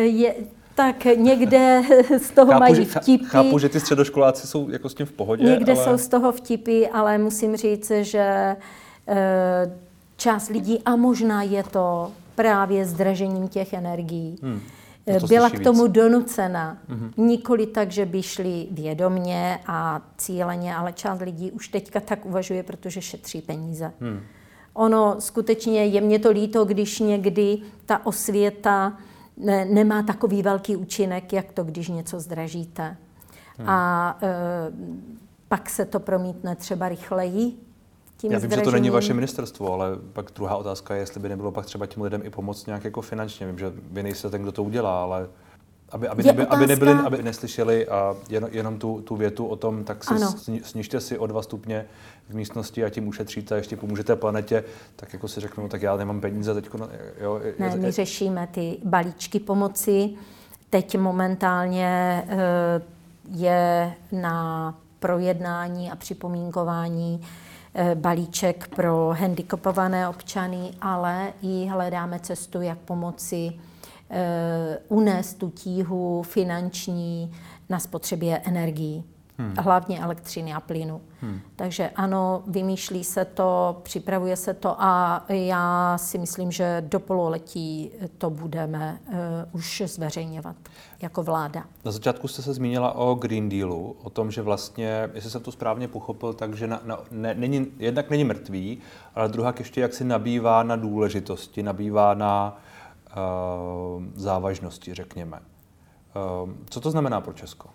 Je, 0.00 0.34
tak 0.78 1.04
někde 1.04 1.82
z 2.18 2.30
toho 2.30 2.52
chápu, 2.52 2.60
mají 2.60 2.84
vtipy. 2.84 3.24
Chápu, 3.24 3.58
že 3.58 3.68
ty 3.68 3.80
středoškoláci 3.80 4.46
jsou 4.46 4.68
jako 4.68 4.88
s 4.88 4.94
tím 4.94 5.06
v 5.06 5.12
pohodě. 5.12 5.44
Někde 5.44 5.72
ale... 5.72 5.84
jsou 5.84 5.98
z 5.98 6.08
toho 6.08 6.32
vtipy, 6.32 6.88
ale 6.88 7.18
musím 7.18 7.56
říct, 7.56 7.92
že 8.00 8.56
část 10.16 10.48
lidí, 10.48 10.82
a 10.84 10.96
možná 10.96 11.42
je 11.42 11.62
to 11.62 12.12
právě 12.34 12.86
zdražením 12.86 13.48
těch 13.48 13.72
energií, 13.72 14.36
hmm. 14.42 14.60
To 15.20 15.26
byla 15.26 15.50
k 15.50 15.60
tomu 15.60 15.84
víc. 15.84 15.92
donucena. 15.92 16.78
Mm-hmm. 16.90 17.10
Nikoli 17.16 17.66
tak, 17.66 17.92
že 17.92 18.06
by 18.06 18.22
šli 18.22 18.66
vědomně 18.70 19.58
a 19.66 20.02
cíleně, 20.18 20.74
ale 20.74 20.92
část 20.92 21.20
lidí 21.20 21.50
už 21.50 21.68
teďka 21.68 22.00
tak 22.00 22.26
uvažuje, 22.26 22.62
protože 22.62 23.00
šetří 23.00 23.42
peníze. 23.42 23.92
Hmm. 24.00 24.20
Ono 24.74 25.16
skutečně 25.18 25.86
je 25.86 26.00
mě 26.00 26.18
to 26.18 26.30
líto, 26.30 26.64
když 26.64 26.98
někdy 26.98 27.58
ta 27.86 28.06
osvěta 28.06 28.98
ne, 29.38 29.64
nemá 29.64 30.02
takový 30.02 30.42
velký 30.42 30.76
účinek, 30.76 31.32
jak 31.32 31.52
to, 31.52 31.64
když 31.64 31.88
něco 31.88 32.20
zdražíte. 32.20 32.96
Hmm. 33.58 33.68
A 33.68 34.18
e, 34.22 34.28
pak 35.48 35.70
se 35.70 35.84
to 35.84 36.00
promítne 36.00 36.56
třeba 36.56 36.88
rychleji 36.88 37.68
tím 38.16 38.32
Já 38.32 38.38
vím, 38.38 38.46
zdražením. 38.46 38.64
že 38.64 38.70
to 38.70 38.74
není 38.74 38.90
vaše 38.90 39.14
ministerstvo, 39.14 39.72
ale 39.72 39.88
pak 40.12 40.30
druhá 40.34 40.56
otázka 40.56 40.94
je, 40.94 41.00
jestli 41.00 41.20
by 41.20 41.28
nebylo 41.28 41.52
pak 41.52 41.66
třeba 41.66 41.86
těm 41.86 42.02
lidem 42.02 42.20
i 42.24 42.30
pomoct 42.30 42.66
nějak 42.66 42.84
jako 42.84 43.02
finančně. 43.02 43.46
Vím, 43.46 43.58
že 43.58 43.72
vy 43.90 44.02
nejste 44.02 44.30
ten, 44.30 44.42
kdo 44.42 44.52
to 44.52 44.62
udělá, 44.62 45.02
ale 45.02 45.28
aby, 45.90 46.08
aby, 46.08 46.22
neby, 46.22 46.46
aby, 46.46 46.66
nebyli, 46.66 46.92
aby 46.92 47.22
neslyšeli 47.22 47.88
a 47.88 48.16
jen, 48.28 48.48
jenom 48.50 48.78
tu, 48.78 49.00
tu 49.00 49.16
větu 49.16 49.46
o 49.46 49.56
tom, 49.56 49.84
tak 49.84 50.04
si 50.04 50.14
sni, 50.18 50.60
snižte 50.64 51.00
si 51.00 51.18
o 51.18 51.26
dva 51.26 51.42
stupně 51.42 51.86
v 52.28 52.34
místnosti 52.34 52.84
a 52.84 52.90
tím 52.90 53.08
ušetříte, 53.08 53.56
ještě 53.56 53.76
pomůžete 53.76 54.16
planetě, 54.16 54.64
tak 54.96 55.12
jako 55.12 55.28
si 55.28 55.40
řeknu, 55.40 55.68
tak 55.68 55.82
já 55.82 55.96
nemám 55.96 56.20
peníze 56.20 56.54
teď. 56.54 56.68
Jo, 57.20 57.40
ne, 57.58 57.66
je, 57.66 57.76
my 57.76 57.90
řešíme 57.90 58.48
ty 58.50 58.76
balíčky 58.84 59.40
pomoci. 59.40 60.10
Teď 60.70 60.98
momentálně 60.98 62.24
eh, 62.28 62.82
je 63.30 63.94
na 64.12 64.74
projednání 64.98 65.90
a 65.90 65.96
připomínkování 65.96 67.20
Eh, 67.80 67.94
balíček 67.94 68.68
pro 68.76 69.14
handicapované 69.18 70.08
občany, 70.08 70.70
ale 70.80 71.32
i 71.42 71.66
hledáme 71.66 72.20
cestu, 72.20 72.62
jak 72.62 72.78
pomoci 72.78 73.52
unést 74.88 75.34
tu 75.34 75.50
tíhu 75.50 76.22
finanční 76.22 77.32
na 77.68 77.78
spotřebě 77.78 78.38
energií 78.38 79.04
hmm. 79.38 79.54
hlavně 79.58 80.00
elektřiny 80.00 80.54
a 80.54 80.60
plynu. 80.60 81.00
Hmm. 81.20 81.40
Takže 81.56 81.90
ano, 81.96 82.42
vymýšlí 82.46 83.04
se 83.04 83.24
to, 83.24 83.80
připravuje 83.82 84.36
se 84.36 84.54
to 84.54 84.82
a 84.82 85.24
já 85.28 85.98
si 85.98 86.18
myslím, 86.18 86.52
že 86.52 86.84
do 86.88 87.00
pololetí 87.00 87.90
to 88.18 88.30
budeme 88.30 88.98
uh, 89.08 89.14
už 89.52 89.82
zveřejňovat 89.86 90.56
jako 91.02 91.22
vláda. 91.22 91.64
Na 91.84 91.92
začátku 91.92 92.28
jste 92.28 92.42
se 92.42 92.54
zmínila 92.54 92.92
o 92.92 93.14
Green 93.14 93.48
Dealu, 93.48 93.96
o 94.02 94.10
tom, 94.10 94.30
že 94.30 94.42
vlastně, 94.42 95.08
jestli 95.14 95.30
jsem 95.30 95.42
to 95.42 95.52
správně 95.52 95.88
pochopil, 95.88 96.32
takže 96.32 96.66
na, 96.66 96.80
na, 96.84 96.98
ne, 97.10 97.34
není, 97.34 97.66
jednak 97.78 98.10
není 98.10 98.24
mrtvý, 98.24 98.78
ale 99.14 99.28
druhá 99.28 99.54
ještě 99.58 99.80
jak 99.80 99.94
si 99.94 100.04
nabývá 100.04 100.62
na 100.62 100.76
důležitosti, 100.76 101.62
nabývá 101.62 102.14
na 102.14 102.56
uh, 102.56 102.77
závažnosti, 104.14 104.94
řekněme. 104.94 105.40
Uh, 106.42 106.50
co 106.70 106.80
to 106.80 106.90
znamená 106.90 107.20
pro 107.20 107.32
Česko? 107.32 107.68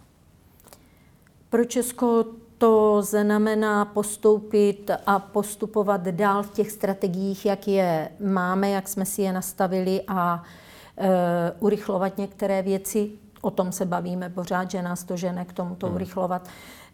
Pro 1.49 1.65
Česko 1.65 2.25
to 2.57 3.01
znamená 3.01 3.85
postoupit 3.85 4.91
a 5.05 5.19
postupovat 5.19 6.01
dál 6.01 6.43
v 6.43 6.51
těch 6.51 6.71
strategiích, 6.71 7.45
jak 7.45 7.67
je 7.67 8.09
máme, 8.19 8.69
jak 8.69 8.87
jsme 8.87 9.05
si 9.05 9.21
je 9.21 9.33
nastavili 9.33 10.01
a 10.07 10.43
e, 10.97 11.51
urychlovat 11.59 12.17
některé 12.17 12.61
věci. 12.61 13.11
O 13.41 13.51
tom 13.51 13.71
se 13.71 13.85
bavíme 13.85 14.29
pořád, 14.29 14.71
že 14.71 14.81
nás 14.81 15.03
to 15.03 15.17
žene 15.17 15.45
k 15.45 15.53
tomuto 15.53 15.87
hmm. 15.87 15.95
urychlovat. 15.95 16.47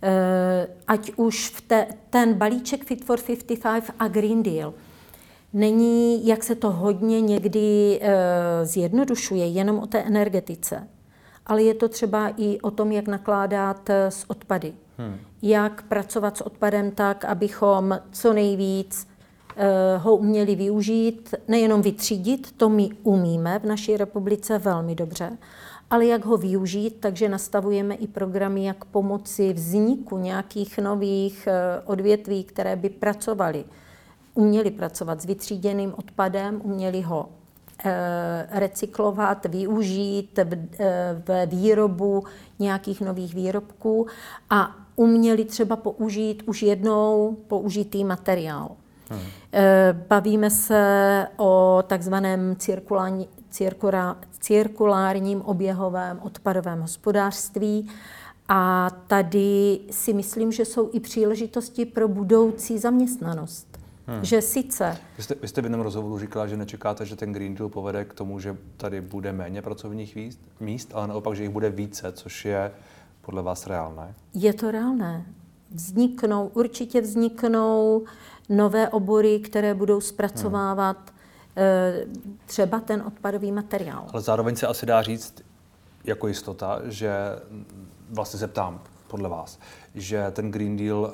E, 0.03 0.67
ať 0.87 1.11
už 1.15 1.49
v 1.49 1.61
te, 1.61 1.87
ten 2.09 2.33
balíček 2.33 2.85
Fit 2.85 3.05
for 3.05 3.19
55 3.21 3.95
a 3.99 4.07
Green 4.07 4.43
Deal 4.43 4.73
není, 5.53 6.27
jak 6.27 6.43
se 6.43 6.55
to 6.55 6.71
hodně 6.71 7.21
někdy 7.21 7.99
e, 8.01 8.65
zjednodušuje, 8.65 9.47
jenom 9.47 9.79
o 9.79 9.87
té 9.87 9.99
energetice 9.99 10.87
ale 11.49 11.63
je 11.63 11.73
to 11.73 11.89
třeba 11.89 12.33
i 12.37 12.59
o 12.61 12.71
tom, 12.71 12.91
jak 12.91 13.07
nakládat 13.07 13.89
eh, 13.89 14.11
s 14.11 14.29
odpady. 14.29 14.73
Hmm. 14.97 15.17
Jak 15.41 15.83
pracovat 15.83 16.37
s 16.37 16.41
odpadem 16.41 16.91
tak, 16.91 17.25
abychom 17.25 17.99
co 18.11 18.33
nejvíc 18.33 19.07
uh, 19.07 19.63
ho 20.03 20.15
uměli 20.15 20.55
využít, 20.55 21.35
nejenom 21.47 21.81
vytřídit, 21.81 22.51
to 22.57 22.69
my 22.69 22.89
umíme 23.03 23.59
v 23.59 23.63
naší 23.63 23.97
republice 23.97 24.57
velmi 24.57 24.95
dobře, 24.95 25.37
ale 25.89 26.05
jak 26.05 26.25
ho 26.25 26.37
využít, 26.37 26.97
takže 26.99 27.29
nastavujeme 27.29 27.95
i 27.95 28.07
programy, 28.07 28.65
jak 28.65 28.85
pomoci 28.85 29.53
vzniku 29.53 30.17
nějakých 30.17 30.77
nových 30.77 31.47
odvětví, 31.85 32.43
které 32.43 32.75
by 32.75 32.89
pracovaly, 32.89 33.65
uměli 34.33 34.71
pracovat 34.71 35.21
s 35.21 35.25
vytříděným 35.25 35.93
odpadem, 35.97 36.61
uměli 36.63 37.01
ho 37.01 37.29
Eh, 37.85 38.47
recyklovat, 38.51 39.45
využít 39.45 40.39
eh, 40.39 40.47
v 41.27 41.45
výrobu 41.45 42.23
nějakých 42.59 43.01
nových 43.01 43.35
výrobků 43.35 44.07
a 44.49 44.75
uměli 44.95 45.45
třeba 45.45 45.75
použít 45.75 46.43
už 46.45 46.63
jednou 46.63 47.37
použitý 47.47 48.03
materiál. 48.03 48.71
Hmm. 49.09 49.19
Eh, 49.53 50.05
bavíme 50.07 50.49
se 50.49 51.27
o 51.37 51.83
takzvaném 51.87 52.55
cirkulární, 52.55 53.27
cirkula, 53.49 54.17
cirkulárním 54.39 55.41
oběhovém 55.41 56.19
odpadovém 56.23 56.81
hospodářství. 56.81 57.89
A 58.49 58.89
tady 59.07 59.79
si 59.91 60.13
myslím, 60.13 60.51
že 60.51 60.65
jsou 60.65 60.89
i 60.93 60.99
příležitosti 60.99 61.85
pro 61.85 62.07
budoucí 62.07 62.77
zaměstnanost. 62.77 63.68
Hmm. 64.09 64.25
Že 64.25 64.41
sice... 64.41 64.97
Vy 65.17 65.23
jste, 65.23 65.35
vy 65.41 65.47
jste 65.47 65.61
v 65.61 65.65
jednom 65.65 65.81
rozhovoru 65.81 66.19
říkala, 66.19 66.47
že 66.47 66.57
nečekáte, 66.57 67.05
že 67.05 67.15
ten 67.15 67.33
Green 67.33 67.55
Deal 67.55 67.69
povede 67.69 68.05
k 68.05 68.13
tomu, 68.13 68.39
že 68.39 68.57
tady 68.77 69.01
bude 69.01 69.33
méně 69.33 69.61
pracovních 69.61 70.15
míst, 70.15 70.39
míst 70.59 70.91
ale 70.93 71.07
naopak, 71.07 71.35
že 71.35 71.43
jich 71.43 71.51
bude 71.51 71.69
více, 71.69 72.11
což 72.11 72.45
je 72.45 72.71
podle 73.21 73.41
vás 73.41 73.67
reálné? 73.67 74.15
Je 74.33 74.53
to 74.53 74.71
reálné. 74.71 75.25
Vzniknou, 75.71 76.51
určitě 76.53 77.01
vzniknou 77.01 78.03
nové 78.49 78.89
obory, 78.89 79.39
které 79.39 79.73
budou 79.73 80.01
zpracovávat 80.01 81.13
hmm. 81.55 82.39
třeba 82.45 82.79
ten 82.79 83.03
odpadový 83.07 83.51
materiál. 83.51 84.07
Ale 84.13 84.21
zároveň 84.21 84.55
se 84.55 84.67
asi 84.67 84.85
dá 84.85 85.01
říct 85.01 85.43
jako 86.03 86.27
jistota, 86.27 86.81
že 86.83 87.11
vlastně 88.09 88.39
se 88.39 88.47
ptám, 88.47 88.81
podle 89.07 89.29
vás, 89.29 89.59
že 89.95 90.31
ten 90.31 90.51
Green 90.51 90.77
Deal 90.77 90.99
uh, 90.99 91.09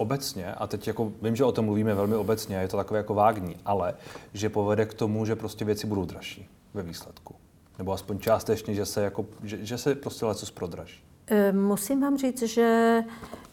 obecně, 0.00 0.54
a 0.54 0.66
teď 0.66 0.86
jako 0.86 1.12
vím, 1.22 1.36
že 1.36 1.44
o 1.44 1.52
tom 1.52 1.64
mluvíme 1.64 1.94
velmi 1.94 2.14
obecně, 2.14 2.56
je 2.56 2.68
to 2.68 2.76
takové 2.76 2.98
jako 2.98 3.14
vágní, 3.14 3.56
ale 3.64 3.94
že 4.34 4.48
povede 4.48 4.86
k 4.86 4.94
tomu, 4.94 5.26
že 5.26 5.36
prostě 5.36 5.64
věci 5.64 5.86
budou 5.86 6.04
dražší 6.04 6.48
ve 6.74 6.82
výsledku. 6.82 7.34
Nebo 7.78 7.92
aspoň 7.92 8.18
částečně, 8.18 8.74
že 8.74 8.86
se, 8.86 9.02
jako, 9.02 9.26
že, 9.42 9.64
že 9.64 9.78
se 9.78 9.94
prostě 9.94 10.26
leco 10.26 10.46
prodraží. 10.54 11.00
Eh, 11.26 11.52
musím 11.52 12.00
vám 12.00 12.18
říct, 12.18 12.42
že 12.42 13.02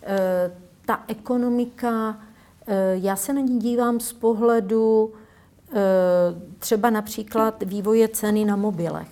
e, 0.03 0.51
ta 0.85 1.03
ekonomika, 1.07 2.19
e, 2.67 2.97
já 2.97 3.15
se 3.15 3.33
na 3.33 3.41
ní 3.41 3.59
dívám 3.59 3.99
z 3.99 4.13
pohledu 4.13 5.13
třeba 6.59 6.89
například 6.89 7.63
vývoje 7.63 8.07
ceny 8.07 8.45
na 8.45 8.55
mobilech. 8.55 9.09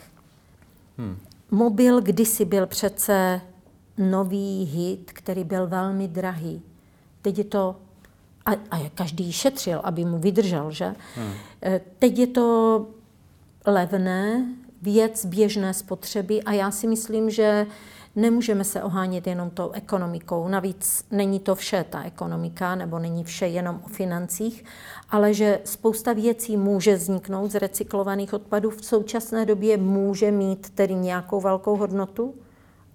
Hmm. 0.97 1.17
Mobil 1.51 2.01
kdysi 2.01 2.45
byl 2.45 2.67
přece 2.67 3.41
nový 3.97 4.63
hit, 4.63 5.11
který 5.13 5.43
byl 5.43 5.67
velmi 5.67 6.07
drahý. 6.07 6.61
Teď 7.25 7.37
je 7.37 7.43
to, 7.43 7.75
a, 8.45 8.51
a 8.51 8.89
každý 8.95 9.31
šetřil, 9.31 9.81
aby 9.83 10.05
mu 10.05 10.17
vydržel, 10.17 10.71
že? 10.71 10.95
Hmm. 11.15 11.33
Teď 11.99 12.19
je 12.19 12.27
to 12.27 12.85
levné, 13.65 14.45
věc 14.81 15.25
běžné 15.25 15.73
spotřeby 15.73 16.43
a 16.43 16.51
já 16.51 16.71
si 16.71 16.87
myslím, 16.87 17.29
že 17.29 17.67
nemůžeme 18.15 18.63
se 18.63 18.83
ohánět 18.83 19.27
jenom 19.27 19.49
tou 19.49 19.71
ekonomikou. 19.71 20.47
Navíc 20.47 21.05
není 21.11 21.39
to 21.39 21.55
vše 21.55 21.85
ta 21.89 22.03
ekonomika, 22.03 22.75
nebo 22.75 22.99
není 22.99 23.23
vše 23.23 23.47
jenom 23.47 23.81
o 23.85 23.87
financích, 23.87 24.65
ale 25.09 25.33
že 25.33 25.59
spousta 25.63 26.13
věcí 26.13 26.57
může 26.57 26.95
vzniknout 26.95 27.51
z 27.51 27.55
recyklovaných 27.55 28.33
odpadů. 28.33 28.69
V 28.69 28.85
současné 28.85 29.45
době 29.45 29.77
může 29.77 30.31
mít 30.31 30.69
tedy 30.69 30.95
nějakou 30.95 31.41
velkou 31.41 31.77
hodnotu, 31.77 32.35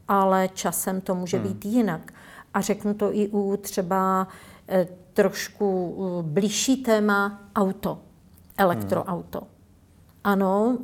ale 0.09 0.49
časem 0.55 1.01
to 1.01 1.15
může 1.15 1.39
hmm. 1.39 1.49
být 1.49 1.65
jinak. 1.65 2.13
A 2.55 2.61
řeknu 2.61 2.95
to 2.95 3.15
i 3.15 3.29
u 3.29 3.57
třeba 3.57 4.29
eh, 4.69 4.89
trošku 5.13 5.97
blížší 6.23 6.77
téma 6.77 7.41
auto, 7.57 8.01
elektroauto. 8.57 9.39
Hmm. 9.39 9.49
Ano, 10.25 10.79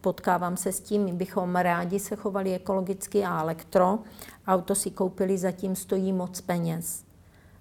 potkávám 0.00 0.56
se 0.56 0.72
s 0.72 0.80
tím, 0.80 1.04
my 1.04 1.12
bychom 1.12 1.56
rádi 1.56 2.00
se 2.00 2.16
chovali 2.16 2.54
ekologicky 2.54 3.24
a 3.24 3.40
elektro. 3.40 3.98
Auto 4.46 4.74
si 4.74 4.90
koupili, 4.90 5.38
zatím 5.38 5.76
stojí 5.76 6.12
moc 6.12 6.40
peněz. 6.40 7.04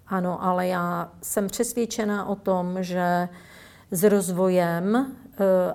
Ano, 0.08 0.44
ale 0.44 0.68
já 0.68 1.12
jsem 1.22 1.48
přesvědčena 1.48 2.26
o 2.26 2.36
tom, 2.36 2.84
že 2.84 3.30
s 3.92 4.04
rozvojem 4.04 4.96
e, 4.96 5.06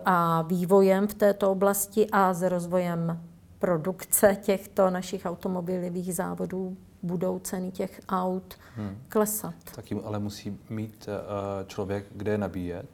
a 0.05 0.43
vývojem 0.43 1.07
v 1.07 1.15
této 1.15 1.51
oblasti 1.51 2.07
a 2.13 2.35
s 2.35 2.43
rozvojem 2.43 3.21
produkce 3.59 4.37
těchto 4.43 4.91
našich 4.91 5.27
automobilových 5.27 6.15
závodů 6.15 6.77
budou 7.07 7.39
ceny 7.39 7.71
těch 7.71 8.01
aut 8.09 8.55
hmm. 8.77 8.99
klesat. 9.09 9.55
Taky 9.75 9.97
ale 10.05 10.19
musí 10.19 10.59
mít 10.71 11.09
e, 11.09 11.65
člověk, 11.67 12.07
kde 12.15 12.31
je 12.31 12.39
nabíjet. 12.39 12.87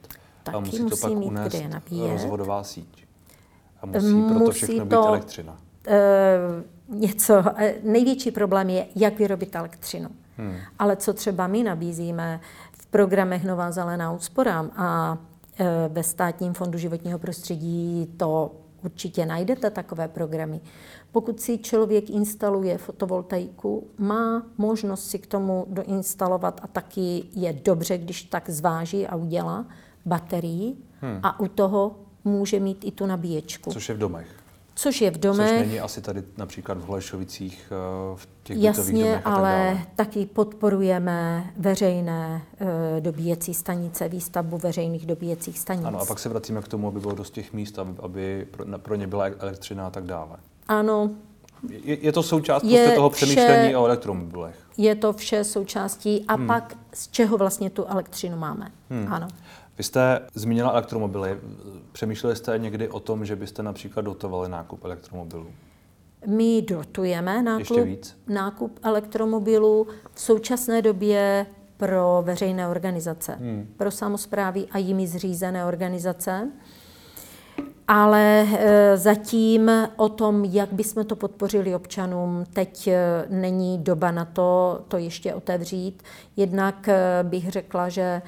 Taky 0.43 0.57
a 0.57 0.59
musí, 0.59 0.81
musí 0.81 0.89
to 1.01 1.07
pak 1.07 1.17
mít 1.17 1.25
unést 1.25 1.49
kde 1.49 1.59
je 1.59 1.69
nabíjet. 1.69 2.11
rozvodová 2.11 2.63
síť. 2.63 3.05
A 3.81 3.85
musí, 3.85 4.05
musí 4.05 4.35
proto 4.35 4.51
všechno 4.51 4.85
to, 4.85 4.85
být 4.85 5.07
elektřina. 5.07 5.57
Uh, 5.87 6.99
něco, 6.99 7.43
největší 7.83 8.31
problém 8.31 8.69
je, 8.69 8.87
jak 8.95 9.19
vyrobit 9.19 9.55
elektřinu. 9.55 10.09
Hmm. 10.37 10.55
Ale 10.79 10.95
co 10.95 11.13
třeba 11.13 11.47
my 11.47 11.63
nabízíme 11.63 12.39
v 12.71 12.85
programech 12.85 13.43
Nová 13.43 13.71
zelená 13.71 14.11
úsporám 14.11 14.71
a 14.75 15.17
ve 15.89 16.03
státním 16.03 16.53
fondu 16.53 16.77
životního 16.77 17.19
prostředí 17.19 18.07
to 18.17 18.51
určitě 18.83 19.25
najdete 19.25 19.69
takové 19.69 20.07
programy. 20.07 20.61
Pokud 21.11 21.41
si 21.41 21.57
člověk 21.57 22.09
instaluje 22.09 22.77
fotovoltaiku, 22.77 23.87
má 23.97 24.43
možnost 24.57 25.09
si 25.09 25.19
k 25.19 25.27
tomu 25.27 25.65
doinstalovat 25.69 26.59
a 26.63 26.67
taky 26.67 27.23
je 27.35 27.53
dobře, 27.53 27.97
když 27.97 28.23
tak 28.23 28.49
zváží 28.49 29.07
a 29.07 29.15
udělá 29.15 29.65
baterii 30.05 30.75
hmm. 31.01 31.19
a 31.23 31.39
u 31.39 31.47
toho 31.47 31.95
může 32.23 32.59
mít 32.59 32.85
i 32.85 32.91
tu 32.91 33.05
nabíječku. 33.05 33.71
Což 33.71 33.89
je 33.89 33.95
v 33.95 33.97
domech 33.97 34.42
což 34.75 35.01
je 35.01 35.11
v 35.11 35.17
domech. 35.17 35.49
Což 35.49 35.59
není 35.59 35.79
asi 35.79 36.01
tady 36.01 36.23
například 36.37 36.77
v 36.77 36.85
Holešovicích, 36.85 37.71
eh, 37.71 38.15
v 38.15 38.27
těch 38.43 38.57
Jasně, 38.57 39.03
domech 39.03 39.21
ale 39.25 39.51
dále. 39.51 39.85
taky 39.95 40.25
podporujeme 40.25 41.45
veřejné 41.57 42.41
e, 42.97 43.01
dobíjecí 43.01 43.53
stanice, 43.53 44.09
výstavbu 44.09 44.57
veřejných 44.57 45.05
dobíjecích 45.05 45.59
stanic. 45.59 45.85
Ano, 45.85 46.01
a 46.01 46.05
pak 46.05 46.19
se 46.19 46.29
vracíme 46.29 46.61
k 46.61 46.67
tomu, 46.67 46.87
aby 46.87 46.99
bylo 46.99 47.15
dost 47.15 47.31
těch 47.31 47.53
míst, 47.53 47.79
aby, 47.79 47.91
aby 47.99 48.47
pro, 48.51 48.79
pro 48.79 48.95
ně 48.95 49.07
byla 49.07 49.25
elektřina 49.39 49.87
a 49.87 49.89
tak 49.89 50.03
dále. 50.03 50.37
Ano. 50.67 51.09
Je, 51.69 51.97
je 52.05 52.11
to 52.11 52.23
součást 52.23 52.63
je 52.63 52.79
prostě 52.79 52.95
toho 52.95 53.09
přemýšlení 53.09 53.67
vše, 53.67 53.77
o 53.77 53.85
elektromobilech. 53.85 54.55
Je 54.77 54.95
to 54.95 55.13
vše 55.13 55.43
součástí. 55.43 56.25
A 56.27 56.35
hmm. 56.35 56.47
pak 56.47 56.77
z 56.93 57.07
čeho 57.07 57.37
vlastně 57.37 57.69
tu 57.69 57.85
elektřinu 57.85 58.37
máme? 58.37 58.71
Hmm. 58.89 59.13
Ano. 59.13 59.27
Vy 59.77 59.83
jste 59.83 60.19
zmínila 60.33 60.71
elektromobily. 60.71 61.37
Přemýšleli 61.91 62.35
jste 62.35 62.57
někdy 62.57 62.89
o 62.89 62.99
tom, 62.99 63.25
že 63.25 63.35
byste 63.35 63.63
například 63.63 64.01
dotovali 64.01 64.49
nákup 64.49 64.83
elektromobilů? 64.83 65.47
My 66.27 66.61
dotujeme 66.61 67.43
nákup, 67.43 67.77
nákup 68.27 68.79
elektromobilů 68.83 69.87
v 70.13 70.21
současné 70.21 70.81
době 70.81 71.45
pro 71.77 72.23
veřejné 72.25 72.67
organizace, 72.67 73.35
hmm. 73.39 73.67
pro 73.77 73.91
samozprávy 73.91 74.65
a 74.71 74.77
jimi 74.77 75.07
zřízené 75.07 75.65
organizace. 75.65 76.51
Ale 77.87 78.47
e, 78.59 78.97
zatím 78.97 79.71
o 79.95 80.09
tom, 80.09 80.45
jak 80.45 80.73
bychom 80.73 81.05
to 81.05 81.15
podpořili 81.15 81.75
občanům, 81.75 82.43
teď 82.53 82.87
e, 82.87 83.25
není 83.29 83.77
doba 83.77 84.11
na 84.11 84.25
to, 84.25 84.79
to 84.87 84.97
ještě 84.97 85.33
otevřít. 85.33 86.03
Jednak 86.37 86.87
e, 86.87 87.19
bych 87.23 87.49
řekla, 87.49 87.89
že 87.89 88.21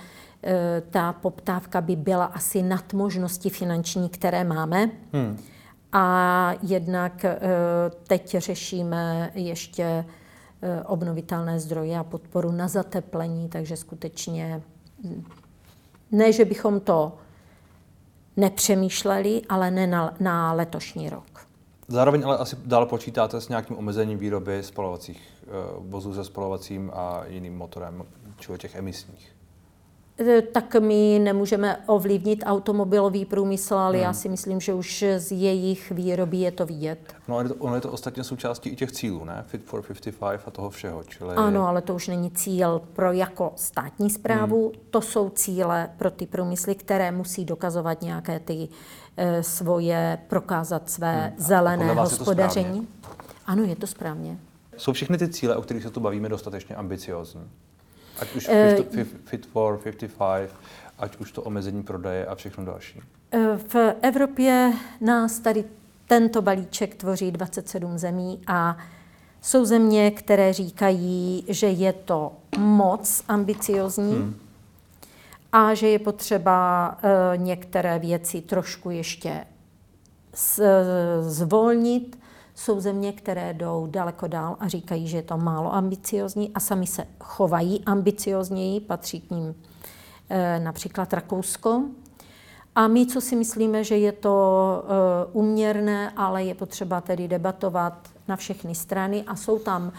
ta 0.89 1.13
poptávka 1.13 1.81
by 1.81 1.95
byla 1.95 2.25
asi 2.25 2.61
nad 2.61 2.93
možnosti 2.93 3.49
finanční, 3.49 4.09
které 4.09 4.43
máme. 4.43 4.89
Hmm. 5.13 5.37
A 5.91 6.53
jednak 6.61 7.25
eh, 7.25 7.39
teď 8.07 8.35
řešíme 8.37 9.31
ještě 9.35 9.83
eh, 10.61 10.83
obnovitelné 10.83 11.59
zdroje 11.59 11.97
a 11.97 12.03
podporu 12.03 12.51
na 12.51 12.67
zateplení, 12.67 13.49
takže 13.49 13.77
skutečně 13.77 14.61
hm, 15.03 15.23
ne, 16.11 16.31
že 16.31 16.45
bychom 16.45 16.79
to 16.79 17.17
nepřemýšleli, 18.37 19.41
ale 19.49 19.71
ne 19.71 19.87
na, 19.87 20.13
na 20.19 20.53
letošní 20.53 21.09
rok. 21.09 21.47
Zároveň 21.87 22.23
ale 22.25 22.37
asi 22.37 22.55
dál 22.65 22.85
počítáte 22.85 23.41
s 23.41 23.49
nějakým 23.49 23.77
omezením 23.77 24.17
výroby 24.17 24.63
spalovacích 24.63 25.21
vozů 25.79 26.13
se 26.13 26.23
spalovacím 26.23 26.91
a 26.93 27.23
jiným 27.27 27.57
motorem, 27.57 28.03
či 28.37 28.51
těch 28.57 28.75
emisních. 28.75 29.34
Eh, 30.17 30.41
tak 30.41 30.75
my 30.75 31.19
nemůžeme 31.23 31.77
ovlivnit 31.85 32.43
automobilový 32.45 33.25
průmysl, 33.25 33.75
ale 33.75 33.97
hmm. 33.97 34.03
já 34.03 34.13
si 34.13 34.29
myslím, 34.29 34.61
že 34.61 34.73
už 34.73 35.05
z 35.17 35.31
jejich 35.31 35.91
výroby 35.91 36.37
je 36.37 36.51
to 36.51 36.65
vidět. 36.65 37.15
No 37.27 37.37
ale 37.37 37.49
ono 37.49 37.75
je 37.75 37.81
to 37.81 37.91
ostatně 37.91 38.23
součástí 38.23 38.69
i 38.69 38.75
těch 38.75 38.91
cílů, 38.91 39.25
ne? 39.25 39.43
Fit 39.47 39.63
for 39.63 39.81
55 39.81 40.41
a 40.45 40.51
toho 40.51 40.69
všeho. 40.69 41.03
Čili... 41.03 41.35
Ano, 41.35 41.67
ale 41.67 41.81
to 41.81 41.95
už 41.95 42.07
není 42.07 42.31
cíl 42.31 42.81
pro 42.93 43.11
jako 43.11 43.53
státní 43.55 44.09
zprávu, 44.09 44.67
hmm. 44.67 44.81
to 44.89 45.01
jsou 45.01 45.29
cíle 45.29 45.89
pro 45.97 46.11
ty 46.11 46.25
průmysly, 46.25 46.75
které 46.75 47.11
musí 47.11 47.45
dokazovat 47.45 48.01
nějaké 48.01 48.39
ty 48.39 48.67
e, 49.17 49.43
svoje, 49.43 50.17
prokázat 50.27 50.89
své 50.89 51.21
hmm. 51.21 51.33
zelené 51.37 51.93
hospodaření. 51.93 52.87
Ano, 53.45 53.63
je 53.63 53.75
to 53.75 53.87
správně. 53.87 54.37
Jsou 54.77 54.93
všechny 54.93 55.17
ty 55.17 55.29
cíle, 55.29 55.55
o 55.55 55.61
kterých 55.61 55.83
se 55.83 55.89
tu 55.89 55.99
bavíme, 55.99 56.29
dostatečně 56.29 56.75
ambiciozní? 56.75 57.41
Ať 58.19 58.35
už 58.35 58.47
uh, 58.47 59.03
Fit 59.25 59.45
for 59.45 59.77
55, 59.77 60.49
ať 60.99 61.17
už 61.17 61.31
to 61.31 61.41
omezení 61.41 61.83
prodeje 61.83 62.25
a 62.25 62.35
všechno 62.35 62.65
další. 62.65 63.01
Eh, 63.31 63.57
v 63.57 63.75
Evropě 64.01 64.73
nás 65.01 65.39
tady 65.39 65.65
tento 66.07 66.41
balíček 66.41 66.95
tvoří 66.95 67.31
27 67.31 67.97
zemí 67.97 68.41
a 68.47 68.77
jsou 69.41 69.65
země, 69.65 70.11
které 70.11 70.53
říkají, 70.53 71.45
že 71.47 71.67
je 71.67 71.93
to 71.93 72.31
moc 72.57 73.23
ambiciozní 73.27 74.13
hmm. 74.13 74.35
a 75.51 75.73
že 75.73 75.87
je 75.87 75.99
potřeba 75.99 76.89
uh, 76.97 77.43
některé 77.43 77.99
věci 77.99 78.41
trošku 78.41 78.89
ještě 78.89 79.45
zvolnit 81.21 82.17
jsou 82.55 82.79
země, 82.79 83.13
které 83.13 83.53
jdou 83.53 83.87
daleko 83.91 84.27
dál 84.27 84.57
a 84.59 84.67
říkají, 84.67 85.07
že 85.07 85.17
je 85.17 85.23
to 85.23 85.37
málo 85.37 85.73
ambiciozní 85.73 86.51
a 86.53 86.59
sami 86.59 86.87
se 86.87 87.07
chovají 87.19 87.83
ambiciozněji, 87.85 88.79
patří 88.79 89.21
k 89.21 89.31
ním 89.31 89.55
e, 90.29 90.59
například 90.59 91.13
Rakousko. 91.13 91.83
A 92.75 92.87
my, 92.87 93.05
co 93.05 93.21
si 93.21 93.35
myslíme, 93.35 93.83
že 93.83 93.97
je 93.97 94.11
to 94.11 94.83
uměrné, 95.31 96.11
ale 96.17 96.43
je 96.43 96.55
potřeba 96.55 97.01
tedy 97.01 97.27
debatovat 97.27 98.09
na 98.27 98.35
všechny 98.35 98.75
strany 98.75 99.23
a 99.27 99.35
jsou 99.35 99.59
tam 99.59 99.91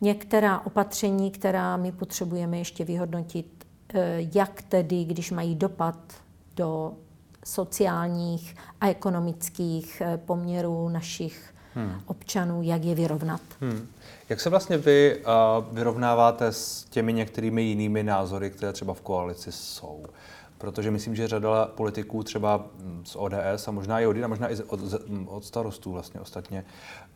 některá 0.00 0.66
opatření, 0.66 1.30
která 1.30 1.76
my 1.76 1.92
potřebujeme 1.92 2.58
ještě 2.58 2.84
vyhodnotit, 2.84 3.64
e, 3.94 4.18
jak 4.34 4.62
tedy, 4.62 5.04
když 5.04 5.30
mají 5.30 5.54
dopad 5.54 5.98
do 6.56 6.94
sociálních 7.44 8.56
a 8.80 8.88
ekonomických 8.88 10.02
poměrů 10.26 10.88
našich 10.88 11.53
hmm. 11.74 12.00
občanů, 12.06 12.62
jak 12.62 12.84
je 12.84 12.94
vyrovnat. 12.94 13.40
Hmm. 13.60 13.86
Jak 14.28 14.40
se 14.40 14.50
vlastně 14.50 14.78
vy 14.78 15.16
uh, 15.18 15.74
vyrovnáváte 15.74 16.46
s 16.46 16.84
těmi 16.84 17.12
některými 17.12 17.62
jinými 17.62 18.02
názory, 18.02 18.50
které 18.50 18.72
třeba 18.72 18.94
v 18.94 19.00
koalici 19.00 19.52
jsou? 19.52 20.04
Protože 20.58 20.90
myslím, 20.90 21.16
že 21.16 21.28
řada 21.28 21.66
politiků 21.66 22.22
třeba 22.22 22.66
hm, 22.78 23.02
z 23.04 23.16
ODS 23.16 23.68
a 23.68 23.70
možná 23.70 24.00
i 24.00 24.06
od 24.06 24.16
a 24.24 24.28
možná 24.28 24.48
i 24.48 24.56
od, 24.62 24.80
od 25.26 25.44
starostů 25.44 25.92
vlastně 25.92 26.20
ostatně, 26.20 26.64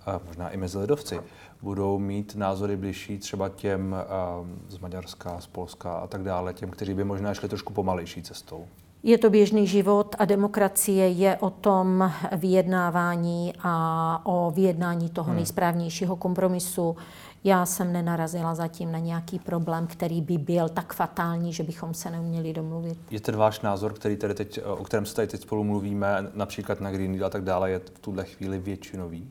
uh, 0.06 0.26
možná 0.26 0.50
i 0.50 0.56
mezi 0.56 0.78
lidovci, 0.78 1.20
budou 1.62 1.98
mít 1.98 2.36
názory 2.36 2.76
blížší 2.76 3.18
třeba 3.18 3.48
těm 3.48 3.96
uh, 4.40 4.46
z 4.68 4.78
Maďarska, 4.78 5.40
z 5.40 5.46
Polska 5.46 5.92
a 5.92 6.06
tak 6.06 6.22
dále, 6.22 6.54
těm, 6.54 6.70
kteří 6.70 6.94
by 6.94 7.04
možná 7.04 7.34
šli 7.34 7.48
trošku 7.48 7.72
pomalejší 7.72 8.22
cestou. 8.22 8.66
Je 9.08 9.18
to 9.18 9.30
běžný 9.30 9.66
život 9.66 10.16
a 10.18 10.24
demokracie 10.24 11.08
je 11.08 11.36
o 11.36 11.50
tom 11.50 12.12
vyjednávání 12.36 13.52
a 13.62 14.20
o 14.24 14.50
vyjednání 14.50 15.08
toho 15.08 15.26
hmm. 15.26 15.36
nejsprávnějšího 15.36 16.16
kompromisu. 16.16 16.96
Já 17.44 17.66
jsem 17.66 17.92
nenarazila 17.92 18.54
zatím 18.54 18.92
na 18.92 18.98
nějaký 18.98 19.38
problém, 19.38 19.86
který 19.86 20.20
by 20.22 20.38
byl 20.38 20.68
tak 20.68 20.94
fatální, 20.94 21.52
že 21.52 21.62
bychom 21.62 21.94
se 21.94 22.10
neuměli 22.10 22.52
domluvit. 22.52 22.98
Je 23.10 23.20
ten 23.20 23.36
váš 23.36 23.60
názor, 23.60 23.92
který 23.92 24.16
tady 24.16 24.34
teď, 24.34 24.60
o 24.64 24.84
kterém 24.84 25.06
se 25.06 25.14
tady 25.14 25.28
teď 25.28 25.40
spolu 25.40 25.64
mluvíme, 25.64 26.30
například 26.34 26.80
na 26.80 26.90
Green 26.90 27.12
Deal 27.12 27.26
a 27.26 27.30
tak 27.30 27.44
dále, 27.44 27.70
je 27.70 27.78
v 27.78 27.98
tuhle 27.98 28.24
chvíli 28.24 28.58
většinový? 28.58 29.30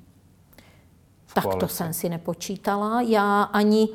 Tak 1.34 1.56
to 1.60 1.68
jsem 1.68 1.94
si 1.94 2.10
nepočítala. 2.10 3.02
Já 3.02 3.44
ani 3.44 3.90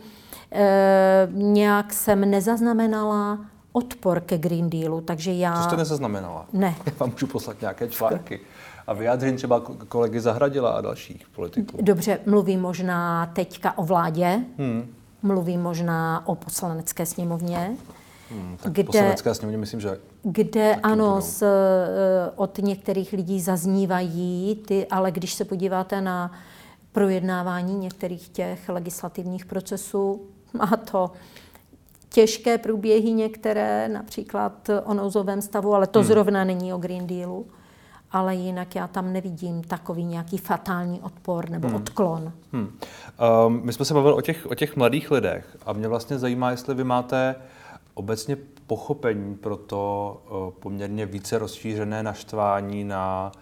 e, 0.53 1.29
nějak 1.33 1.92
jsem 1.92 2.31
nezaznamenala 2.31 3.38
odpor 3.73 4.21
ke 4.21 4.39
Green 4.39 4.71
Dealu, 4.71 5.01
takže 5.01 5.33
já... 5.33 5.55
To 5.57 5.63
jste 5.63 5.77
nezaznamenala? 5.77 6.47
Ne. 6.53 6.75
Já 6.87 6.93
vám 6.99 7.11
můžu 7.11 7.27
poslat 7.27 7.61
nějaké 7.61 7.89
články 7.89 8.41
a 8.87 8.93
vyjádření 8.93 9.37
třeba 9.37 9.61
kolegy 9.89 10.21
Zahradila 10.21 10.71
a 10.71 10.81
dalších 10.81 11.29
politiků. 11.29 11.79
Dobře, 11.81 12.19
mluvím 12.27 12.61
možná 12.61 13.27
teďka 13.27 13.79
o 13.79 13.85
vládě, 13.85 14.41
hmm. 14.59 14.95
mluvím 15.23 15.63
možná 15.63 16.23
o 16.27 16.35
poslanecké 16.35 17.07
sněmovně, 17.07 17.77
Hmm, 18.33 18.57
tak 18.63 18.73
kde, 18.73 18.85
poslanecké 18.85 19.35
sněmovně 19.35 19.59
myslím, 19.59 19.81
že 19.81 19.99
kde 20.23 20.75
ano, 20.75 21.21
z, 21.21 21.43
eh, 21.43 22.31
od 22.37 22.59
některých 22.59 23.13
lidí 23.13 23.41
zaznívají, 23.41 24.63
ty, 24.67 24.87
ale 24.87 25.11
když 25.11 25.35
se 25.35 25.45
podíváte 25.45 26.01
na 26.01 26.33
projednávání 26.93 27.75
některých 27.75 28.29
těch 28.29 28.69
legislativních 28.69 29.47
procesů, 29.47 30.21
má 30.53 30.77
to 30.91 31.11
těžké 32.12 32.59
průběhy 32.59 33.12
některé, 33.12 33.88
například 33.88 34.70
o 34.85 34.94
nouzovém 34.94 35.42
stavu, 35.42 35.75
ale 35.75 35.87
to 35.87 35.98
hmm. 35.98 36.09
zrovna 36.09 36.44
není 36.44 36.72
o 36.72 36.79
Green 36.79 37.07
Dealu. 37.07 37.46
Ale 38.11 38.35
jinak 38.35 38.75
já 38.75 38.88
tam 38.88 39.12
nevidím 39.12 39.62
takový 39.62 40.05
nějaký 40.05 40.38
fatální 40.38 41.01
odpor 41.01 41.51
nebo 41.51 41.68
hmm. 41.68 41.77
odklon. 41.77 42.33
Hmm. 42.53 42.79
Um, 43.46 43.61
my 43.64 43.72
jsme 43.72 43.85
se 43.85 43.94
bavili 43.94 44.14
o 44.14 44.20
těch, 44.20 44.46
o 44.46 44.55
těch 44.55 44.77
mladých 44.77 45.11
lidech 45.11 45.57
a 45.66 45.72
mě 45.72 45.88
vlastně 45.88 46.18
zajímá, 46.18 46.51
jestli 46.51 46.75
vy 46.75 46.85
máte 46.85 47.35
obecně 47.94 48.37
pochopení 48.66 49.35
pro 49.35 49.57
to 49.57 50.22
uh, 50.31 50.51
poměrně 50.51 51.07
více 51.07 51.38
rozšířené 51.38 52.03
naštvání 52.03 52.85
na, 52.85 53.33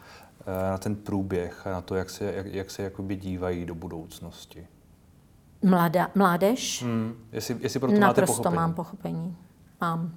uh, 0.40 0.70
na 0.70 0.78
ten 0.78 0.96
průběh 0.96 1.66
a 1.66 1.70
na 1.70 1.80
to, 1.80 1.94
jak 1.94 2.10
se, 2.10 2.32
jak, 2.32 2.46
jak 2.46 2.70
se 2.70 2.82
jakoby 2.82 3.16
dívají 3.16 3.64
do 3.64 3.74
budoucnosti. 3.74 4.66
Mladá, 5.62 6.08
mládež? 6.14 6.82
Hmm. 6.82 7.14
Jestli, 7.32 7.56
jestli 7.60 7.80
pro 7.80 7.92
to 7.92 7.98
Naprosto 7.98 8.20
máte 8.20 8.26
pochopení. 8.26 8.56
mám 8.56 8.74
pochopení. 8.74 9.36
Mám. 9.80 10.12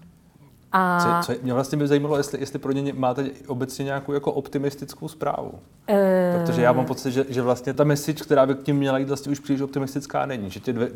A... 0.71 1.21
Co, 1.23 1.33
co, 1.33 1.39
mě 1.43 1.53
vlastně 1.53 1.77
by 1.77 1.87
zajímalo, 1.87 2.17
jestli, 2.17 2.39
jestli 2.39 2.59
pro 2.59 2.71
ně 2.71 2.93
máte 2.93 3.25
obecně 3.47 3.85
nějakou 3.85 4.13
jako 4.13 4.31
optimistickou 4.33 5.07
zprávu. 5.07 5.59
E... 5.89 6.39
Protože 6.39 6.61
já 6.61 6.71
mám 6.71 6.85
pocit, 6.85 7.11
že, 7.11 7.25
že 7.29 7.41
vlastně 7.41 7.73
ta 7.73 7.83
message, 7.83 8.23
která 8.23 8.45
by 8.45 8.55
k 8.55 8.63
tím 8.63 8.75
měla 8.75 8.97
jít, 8.97 9.07
vlastně 9.07 9.31
už 9.31 9.39
příliš 9.39 9.61
optimistická 9.61 10.25
není. 10.25 10.49
Že 10.49 10.59
ty 10.59 10.73
dvě, 10.73 10.89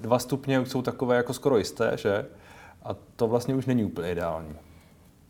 dva 0.00 0.18
stupně 0.18 0.60
už 0.60 0.68
jsou 0.68 0.82
takové 0.82 1.16
jako 1.16 1.32
skoro 1.32 1.58
jisté, 1.58 1.92
že? 1.94 2.26
A 2.84 2.94
to 3.16 3.28
vlastně 3.28 3.54
už 3.54 3.66
není 3.66 3.84
úplně 3.84 4.12
ideální. 4.12 4.54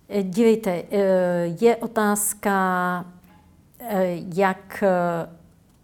Eh, 0.08 0.22
dívejte, 0.22 0.82
eh, 0.90 1.56
je 1.60 1.76
otázka, 1.76 3.04
jak 4.34 4.84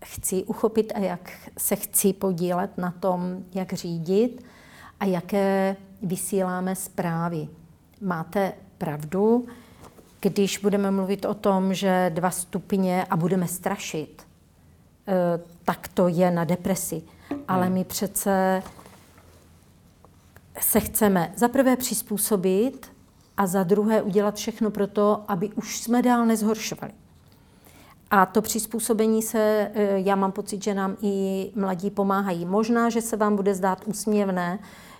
chci 0.04 0.44
uchopit 0.44 0.92
a 0.94 0.98
jak 0.98 1.30
se 1.58 1.76
chci 1.76 2.12
podílet 2.12 2.78
na 2.78 2.90
tom, 2.90 3.44
jak 3.54 3.72
řídit 3.72 4.44
a 5.00 5.04
jaké 5.04 5.76
vysíláme 6.02 6.74
zprávy. 6.74 7.48
Máte 8.00 8.52
pravdu, 8.78 9.46
když 10.20 10.58
budeme 10.58 10.90
mluvit 10.90 11.24
o 11.24 11.34
tom, 11.34 11.74
že 11.74 12.10
dva 12.14 12.30
stupně 12.30 13.04
a 13.10 13.16
budeme 13.16 13.48
strašit, 13.48 14.22
eh, 15.08 15.40
tak 15.64 15.88
to 15.88 16.08
je 16.08 16.30
na 16.30 16.44
depresi. 16.44 17.02
Ale 17.48 17.66
hmm. 17.66 17.74
my 17.74 17.84
přece 17.84 18.62
se 20.60 20.80
chceme 20.80 21.32
za 21.36 21.48
prvé 21.48 21.76
přizpůsobit 21.76 22.92
a 23.36 23.46
za 23.46 23.62
druhé 23.62 24.02
udělat 24.02 24.36
všechno 24.36 24.70
pro 24.70 24.86
to, 24.86 25.24
aby 25.28 25.48
už 25.48 25.80
jsme 25.80 26.02
dál 26.02 26.26
nezhoršovali. 26.26 26.92
A 28.10 28.26
to 28.26 28.42
přizpůsobení 28.42 29.22
se, 29.22 29.70
e, 29.74 30.00
já 30.00 30.16
mám 30.16 30.32
pocit, 30.32 30.62
že 30.62 30.74
nám 30.74 30.96
i 31.02 31.50
mladí 31.54 31.90
pomáhají. 31.90 32.44
Možná, 32.44 32.90
že 32.90 33.02
se 33.02 33.16
vám 33.16 33.36
bude 33.36 33.54
zdát 33.54 33.82
úsměvné, 33.86 34.58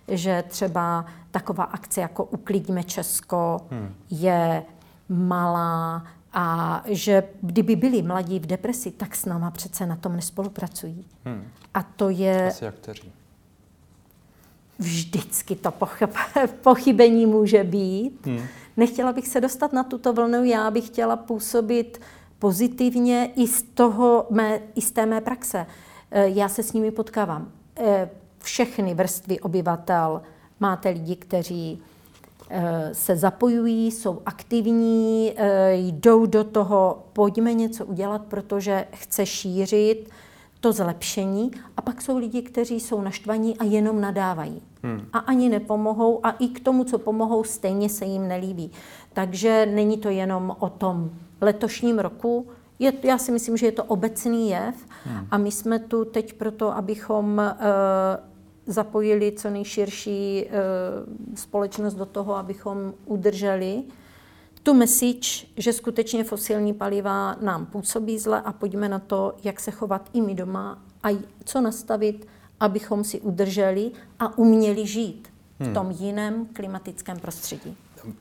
že 0.09 0.44
třeba 0.49 1.07
taková 1.31 1.64
akce 1.64 2.01
jako 2.01 2.25
Uklidíme 2.25 2.85
Česko 2.85 3.61
hmm. 3.71 3.94
je 4.11 4.62
malá 5.09 6.07
a 6.33 6.83
že 6.87 7.23
kdyby 7.42 7.77
byli 7.77 8.03
mladí 8.03 8.38
v 8.38 8.47
depresi, 8.47 8.90
tak 8.90 9.16
s 9.16 9.25
náma 9.25 9.51
přece 9.51 9.87
na 9.87 9.97
tom 9.97 10.16
nespolupracují. 10.16 11.05
Hmm. 11.25 11.49
A 11.75 11.83
to 11.83 12.11
je... 12.11 12.47
Asi 12.47 12.66
akteří. 12.66 13.12
Vždycky 14.79 15.57
to 15.57 15.73
pochybení 16.62 17.27
může 17.27 17.64
být. 17.64 18.27
Hmm. 18.27 18.42
Nechtěla 18.77 19.12
bych 19.12 19.29
se 19.29 19.40
dostat 19.40 19.73
na 19.73 19.83
tuto 19.83 20.12
vlnu, 20.12 20.44
já 20.44 20.71
bych 20.71 20.87
chtěla 20.87 21.16
působit 21.16 22.01
pozitivně 22.38 23.31
i 23.37 23.46
z, 23.46 23.62
toho 23.62 24.27
mé, 24.31 24.61
i 24.74 24.81
z 24.81 24.90
té 24.90 25.07
mé 25.07 25.20
praxe. 25.20 25.66
E, 26.11 26.29
já 26.29 26.48
se 26.48 26.62
s 26.62 26.72
nimi 26.72 26.90
potkávám. 26.90 27.53
E, 27.77 28.11
všechny 28.38 28.94
vrstvy 28.94 29.40
obyvatel 29.40 30.22
máte 30.61 30.88
lidi, 30.88 31.16
kteří 31.16 31.83
e, 32.51 32.94
se 32.94 33.16
zapojují, 33.16 33.90
jsou 33.90 34.22
aktivní, 34.27 35.35
jdou 35.72 36.27
do 36.27 36.44
toho, 36.44 37.03
pojďme 37.12 37.55
něco 37.55 37.87
udělat, 37.87 38.22
protože 38.24 38.87
chce 38.92 39.27
šířit 39.27 40.11
to 40.61 40.72
zlepšení. 40.72 41.51
A 41.77 41.83
pak 41.83 42.03
jsou 42.03 42.18
lidi, 42.18 42.42
kteří 42.42 42.81
jsou 42.81 43.01
naštvaní 43.01 43.59
a 43.59 43.64
jenom 43.64 44.01
nadávají. 44.01 44.62
Hmm. 44.83 45.09
A 45.12 45.18
ani 45.18 45.48
nepomohou 45.48 46.27
a 46.27 46.31
i 46.31 46.48
k 46.48 46.61
tomu, 46.61 46.85
co 46.85 46.98
pomohou, 46.98 47.44
stejně 47.44 47.88
se 47.88 48.05
jim 48.05 48.29
nelíbí. 48.29 48.70
Takže 49.12 49.66
není 49.66 49.98
to 49.98 50.09
jenom 50.09 50.57
o 50.59 50.68
tom 50.68 51.11
letošním 51.40 51.98
roku. 51.98 52.46
Je, 52.79 52.92
já 53.03 53.18
si 53.18 53.33
myslím, 53.33 53.57
že 53.57 53.66
je 53.66 53.72
to 53.72 53.85
obecný 53.85 54.51
jev 54.51 54.74
hmm. 55.05 55.27
a 55.31 55.38
my 55.38 55.53
jsme 55.53 55.79
tu 55.79 56.05
teď 56.05 56.33
proto, 56.33 56.77
abychom 56.77 57.38
uh, 57.38 57.64
zapojili 58.66 59.33
co 59.33 59.51
nejširší 59.51 60.44
uh, 60.44 61.37
společnost 61.37 61.94
do 61.94 62.07
toho, 62.07 62.37
abychom 62.37 62.94
udrželi 63.07 63.85
tu 64.62 64.74
message, 64.74 65.46
že 65.57 65.72
skutečně 65.72 66.24
fosilní 66.24 66.74
paliva 66.74 67.37
nám 67.40 67.66
působí 67.66 68.18
zle 68.18 68.42
a 68.42 68.53
pojďme 68.53 68.88
na 68.88 68.98
to, 68.98 69.35
jak 69.44 69.61
se 69.61 69.70
chovat 69.70 70.11
i 70.12 70.20
my 70.20 70.35
doma 70.35 70.83
a 71.03 71.18
co 71.44 71.61
nastavit, 71.61 72.27
abychom 72.61 73.05
si 73.05 73.20
udrželi 73.20 73.90
a 74.18 74.38
uměli 74.38 74.87
žít 74.87 75.29
hmm. 75.59 75.70
v 75.70 75.74
tom 75.74 75.90
jiném 75.90 76.46
klimatickém 76.46 77.18
prostředí. 77.18 77.77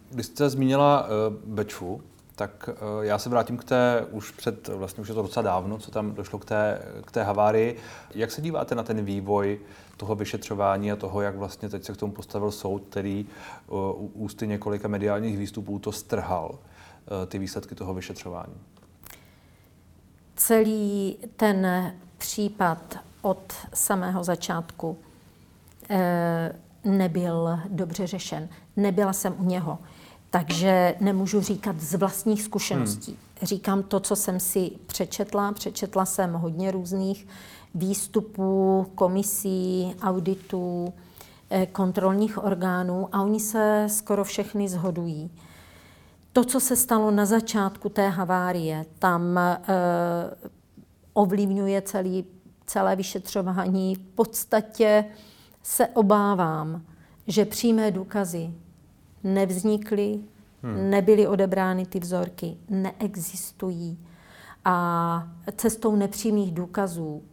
Když 0.09 0.25
jste 0.25 0.49
zmínila 0.49 1.07
uh, 1.07 1.53
Bečvu, 1.53 2.01
tak 2.37 2.69
uh, 2.69 3.03
já 3.05 3.17
se 3.17 3.29
vrátím 3.29 3.57
k 3.57 3.63
té, 3.63 4.05
už 4.11 4.31
před, 4.31 4.67
vlastně 4.67 5.01
už 5.01 5.07
je 5.07 5.15
to 5.15 5.21
docela 5.21 5.43
dávno, 5.43 5.77
co 5.77 5.91
tam 5.91 6.13
došlo 6.13 6.39
k 6.39 6.45
té, 6.45 6.81
k 7.05 7.11
té 7.11 7.23
havárii. 7.23 7.77
Jak 8.15 8.31
se 8.31 8.41
díváte 8.41 8.75
na 8.75 8.83
ten 8.83 9.05
vývoj 9.05 9.59
toho 9.97 10.15
vyšetřování 10.15 10.91
a 10.91 10.95
toho, 10.95 11.21
jak 11.21 11.35
vlastně 11.35 11.69
teď 11.69 11.83
se 11.83 11.93
k 11.93 11.97
tomu 11.97 12.13
postavil 12.13 12.51
soud, 12.51 12.83
který 12.89 13.27
uh, 13.67 13.79
ústy 14.13 14.47
několika 14.47 14.87
mediálních 14.87 15.37
výstupů 15.37 15.79
to 15.79 15.91
strhal, 15.91 16.49
uh, 16.51 17.25
ty 17.27 17.39
výsledky 17.39 17.75
toho 17.75 17.93
vyšetřování? 17.93 18.55
Celý 20.35 21.17
ten 21.35 21.93
případ 22.17 22.97
od 23.21 23.53
samého 23.73 24.23
začátku 24.23 24.97
nebyl 26.83 27.59
dobře 27.69 28.07
řešen. 28.07 28.49
Nebyla 28.75 29.13
jsem 29.13 29.35
u 29.39 29.43
něho. 29.43 29.79
Takže 30.29 30.95
nemůžu 30.99 31.41
říkat 31.41 31.79
z 31.79 31.93
vlastních 31.95 32.43
zkušeností. 32.43 33.11
Hmm. 33.11 33.47
Říkám 33.47 33.83
to, 33.83 33.99
co 33.99 34.15
jsem 34.15 34.39
si 34.39 34.71
přečetla. 34.87 35.51
Přečetla 35.51 36.05
jsem 36.05 36.33
hodně 36.33 36.71
různých 36.71 37.27
výstupů, 37.75 38.85
komisí, 38.95 39.95
auditů, 40.01 40.93
eh, 41.49 41.65
kontrolních 41.65 42.43
orgánů 42.43 43.09
a 43.11 43.21
oni 43.21 43.39
se 43.39 43.87
skoro 43.89 44.23
všechny 44.23 44.69
zhodují. 44.69 45.31
To, 46.33 46.43
co 46.43 46.59
se 46.59 46.75
stalo 46.75 47.11
na 47.11 47.25
začátku 47.25 47.89
té 47.89 48.09
havárie, 48.09 48.85
tam 48.99 49.37
eh, 49.37 49.57
ovlivňuje 51.13 51.81
celý, 51.81 52.25
celé 52.65 52.95
vyšetřování. 52.95 53.95
V 53.95 53.99
podstatě 53.99 55.05
se 55.63 55.87
obávám, 55.87 56.81
že 57.27 57.45
přímé 57.45 57.91
důkazy 57.91 58.53
nevznikly, 59.23 60.19
hmm. 60.63 60.89
nebyly 60.89 61.27
odebrány 61.27 61.85
ty 61.85 61.99
vzorky, 61.99 62.57
neexistují. 62.69 63.97
A 64.65 65.27
cestou 65.55 65.95
nepřímých 65.95 66.51
důkazů 66.51 67.23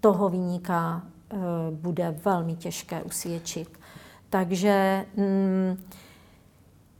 toho 0.00 0.28
vyníka 0.28 1.02
e, 1.02 1.36
bude 1.70 2.20
velmi 2.24 2.54
těžké 2.54 3.02
usvědčit. 3.02 3.68
Takže 4.30 5.06
mm, 5.16 5.78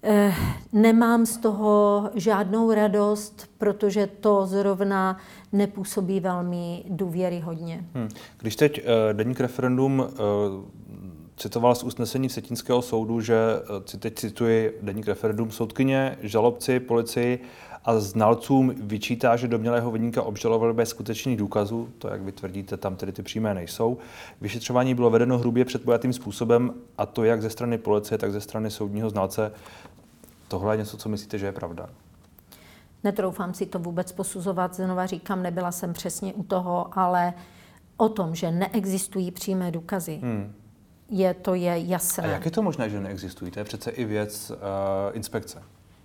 e, 0.03 0.35
nemám 0.73 1.27
z 1.27 1.37
toho 1.37 2.11
žádnou 2.15 2.73
radost, 2.73 3.51
protože 3.59 4.07
to 4.07 4.47
zrovna 4.47 5.19
nepůsobí 5.53 6.21
velmi 6.21 6.85
důvěryhodně. 6.89 7.85
Hmm. 7.95 8.09
Když 8.39 8.57
teď 8.57 8.79
e, 8.79 9.15
deník 9.15 9.41
referendum 9.41 10.07
citoval 11.37 11.75
z 11.75 11.85
usnesení 11.85 12.29
Vsetínského 12.29 12.83
soudu, 12.83 13.21
že, 13.21 13.37
eh, 13.95 13.97
teď 13.99 14.15
cituji 14.15 14.79
deník 14.83 15.09
referendum, 15.09 15.51
soudkyně, 15.51 16.19
žalobci, 16.23 16.81
policii 16.81 17.45
a 17.85 18.01
znalcům 18.01 18.75
vyčítá, 18.77 19.37
že 19.37 19.49
domělého 19.49 19.91
vyníka 19.91 20.23
obžalovali 20.23 20.75
bez 20.75 20.89
skutečných 20.89 21.37
důkazů, 21.37 21.89
to, 21.99 22.09
jak 22.09 22.23
vy 22.23 22.33
tvrdíte, 22.33 22.77
tam 22.77 22.97
tedy 22.97 23.13
ty 23.13 23.23
přímé 23.23 23.55
nejsou. 23.55 23.99
Vyšetřování 24.41 24.95
bylo 24.95 25.11
vedeno 25.11 25.39
hrubě 25.39 25.65
předpojatým 25.65 26.13
způsobem, 26.13 26.75
a 26.99 27.07
to 27.07 27.25
jak 27.25 27.43
ze 27.43 27.51
strany 27.51 27.79
policie, 27.79 28.19
tak 28.19 28.33
ze 28.33 28.41
strany 28.41 28.71
soudního 28.71 29.11
znalce. 29.11 29.53
Tohle 30.49 30.75
je 30.75 30.79
něco, 30.79 30.97
co 30.97 31.09
myslíte, 31.09 31.39
že 31.39 31.47
je 31.47 31.53
pravda? 31.53 31.89
Netroufám 33.05 33.55
si 33.55 33.67
to 33.67 33.79
vůbec 33.79 34.13
posuzovat, 34.13 34.75
znova 34.75 35.07
říkám, 35.07 35.43
nebyla 35.43 35.73
jsem 35.73 35.93
přesně 35.93 36.35
u 36.35 36.43
toho, 36.43 36.99
ale 36.99 37.35
o 37.97 38.09
tom, 38.09 38.35
že 38.35 38.51
neexistují 38.51 39.31
přímé 39.31 39.71
důkazy, 39.71 40.21
hmm 40.23 40.64
Je, 41.11 41.35
to 41.35 41.55
je 41.55 41.79
jasné. 41.79 42.25
A 42.25 42.27
jak 42.27 42.45
je 42.45 42.51
to 42.51 42.63
možné, 42.63 42.91
že 42.91 43.01
neexistují? 43.01 43.51
To 43.51 43.61
je 43.61 43.65
přece 43.65 43.91
i 43.91 44.05
věc 44.05 44.51
uh, 44.51 44.57
inspekce. 45.13 45.63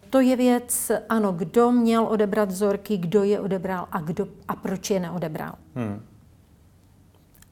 To 0.09 0.19
je 0.19 0.35
věc, 0.35 0.91
ano, 1.09 1.31
kdo 1.31 1.71
měl 1.71 2.03
odebrat 2.03 2.49
vzorky, 2.49 2.97
kdo 2.97 3.23
je 3.23 3.39
odebral 3.39 3.87
a, 3.91 4.01
kdo, 4.01 4.27
a 4.47 4.55
proč 4.55 4.89
je 4.89 4.99
neodebral. 4.99 5.53
Hmm. 5.75 6.01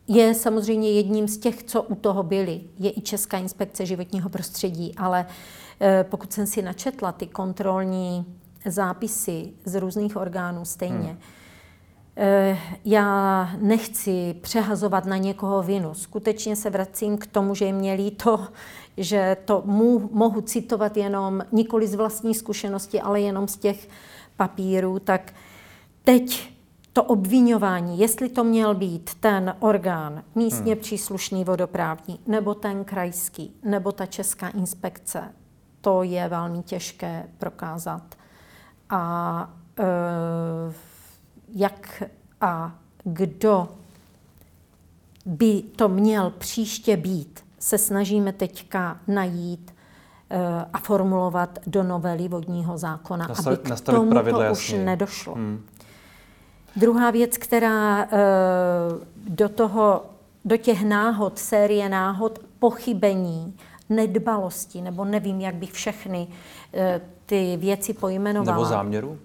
Je 0.08 0.34
samozřejmě 0.34 0.92
jedním 0.92 1.28
z 1.28 1.38
těch, 1.38 1.64
co 1.64 1.84
u 1.84 1.96
toho 1.96 2.24
byli. 2.24 2.62
Je 2.80 2.92
i 2.98 3.02
Česká 3.02 3.38
inspekce 3.38 3.86
životního 3.86 4.30
prostředí, 4.30 4.96
ale 4.98 5.26
eh, 5.80 6.06
pokud 6.10 6.34
jsem 6.34 6.48
si 6.48 6.62
načetla 6.62 7.12
ty 7.12 7.28
kontrolní 7.28 8.26
zápisy 8.66 9.50
z 9.66 9.80
různých 9.80 10.18
orgánů 10.18 10.66
stejně, 10.66 10.96
hmm. 10.96 11.20
Eh, 12.20 12.58
já 12.86 13.50
nechci 13.62 14.36
přehazovat 14.42 15.06
na 15.06 15.18
někoho 15.18 15.64
vinu. 15.64 15.94
Skutečně 15.94 16.56
se 16.56 16.70
vracím 16.70 17.18
k 17.18 17.28
tomu, 17.28 17.56
že 17.56 17.66
jim 17.66 17.76
měli 17.76 18.12
to, 18.12 18.48
že 18.98 19.38
to 19.46 19.62
mu, 19.66 20.10
mohu 20.14 20.42
citovat 20.42 20.98
jenom 20.98 21.42
nikoli 21.52 21.88
z 21.88 21.96
vlastní 21.96 22.36
zkušenosti, 22.36 23.02
ale 23.02 23.22
jenom 23.22 23.48
z 23.48 23.58
těch 23.58 23.90
papírů, 24.38 25.00
tak 25.00 25.34
teď 26.04 26.54
to 26.94 27.04
obvinování, 27.04 28.00
jestli 28.00 28.30
to 28.30 28.44
měl 28.44 28.76
být 28.76 29.12
ten 29.20 29.56
orgán 29.60 30.24
místně 30.36 30.74
hmm. 30.74 30.82
příslušný 30.82 31.44
vodoprávní, 31.44 32.20
nebo 32.28 32.54
ten 32.54 32.84
krajský, 32.84 33.56
nebo 33.64 33.92
ta 33.92 34.06
česká 34.06 34.50
inspekce, 34.50 35.24
to 35.82 36.04
je 36.04 36.30
velmi 36.30 36.64
těžké 36.64 37.30
prokázat. 37.38 38.16
A 38.90 39.54
e, 39.80 40.87
jak 41.56 42.04
a 42.42 42.76
kdo 43.04 43.68
by 45.26 45.62
to 45.76 45.90
měl 45.90 46.30
příště 46.30 46.98
být, 46.98 47.44
se 47.60 47.78
snažíme 47.78 48.34
teďka 48.34 49.00
najít 49.08 49.74
uh, 50.32 50.38
a 50.74 50.78
formulovat 50.78 51.60
do 51.68 51.84
novely 51.84 52.28
vodního 52.28 52.78
zákona, 52.78 53.28
Nastav, 53.28 53.48
aby 53.48 53.58
k 53.58 53.82
tomu 53.82 54.12
to 54.24 54.52
už 54.52 54.76
nedošlo. 54.84 55.36
Hmm. 55.36 55.66
Druhá 56.76 57.12
věc, 57.12 57.38
která 57.38 58.06
uh, 58.06 58.12
do 59.28 59.50
toho, 59.50 60.06
do 60.46 60.58
těch 60.58 60.84
náhod, 60.84 61.40
série 61.40 61.90
náhod, 61.90 62.40
pochybení, 62.60 63.58
nedbalosti, 63.90 64.82
nebo 64.82 65.06
nevím, 65.06 65.42
jak 65.42 65.56
bych 65.56 65.72
všechny 65.72 66.28
uh, 66.28 66.82
ty 67.26 67.58
věci 67.58 67.94
pojmenovala. 67.94 68.58
Nebo 68.58 68.66
záměru? 68.66 69.18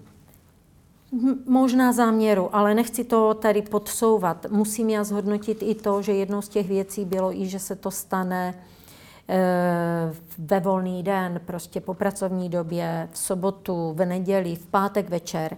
Možná 1.45 1.93
záměru, 1.93 2.55
ale 2.55 2.73
nechci 2.73 3.03
to 3.03 3.33
tady 3.33 3.61
podsouvat. 3.61 4.45
Musím 4.49 4.89
já 4.89 5.03
zhodnotit 5.03 5.57
i 5.61 5.75
to, 5.75 6.01
že 6.01 6.11
jednou 6.13 6.41
z 6.41 6.49
těch 6.49 6.67
věcí 6.67 7.05
bylo 7.05 7.33
i, 7.33 7.47
že 7.47 7.59
se 7.59 7.75
to 7.75 7.91
stane 7.91 8.55
eh, 9.29 10.13
ve 10.37 10.59
volný 10.59 11.03
den, 11.03 11.41
prostě 11.45 11.81
po 11.81 11.93
pracovní 11.93 12.49
době, 12.49 13.09
v 13.11 13.17
sobotu, 13.17 13.93
v 13.93 14.05
neděli, 14.05 14.55
v 14.55 14.65
pátek 14.65 15.09
večer. 15.09 15.57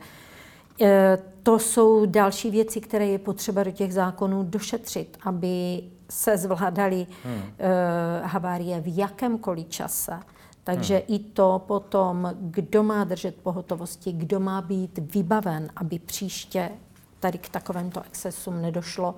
Eh, 0.81 1.17
to 1.43 1.59
jsou 1.59 2.05
další 2.05 2.51
věci, 2.51 2.81
které 2.81 3.05
je 3.07 3.19
potřeba 3.19 3.63
do 3.63 3.71
těch 3.71 3.93
zákonů 3.93 4.43
došetřit, 4.43 5.17
aby 5.23 5.83
se 6.09 6.37
zvládaly 6.37 7.07
hmm. 7.23 7.41
Eh, 7.59 8.21
havárie 8.23 8.81
v 8.81 8.97
jakémkoliv 8.97 9.69
čase. 9.69 10.19
Takže 10.65 10.95
hmm. 10.95 11.15
i 11.15 11.19
to 11.19 11.61
potom, 11.67 12.31
kdo 12.39 12.83
má 12.83 13.03
držet 13.03 13.35
pohotovosti, 13.35 14.11
kdo 14.11 14.39
má 14.39 14.61
být 14.61 14.99
vybaven, 15.15 15.69
aby 15.75 15.99
příště 15.99 16.71
tady 17.19 17.37
k 17.37 17.49
takovémto 17.49 18.01
excesům 18.03 18.61
nedošlo, 18.61 19.15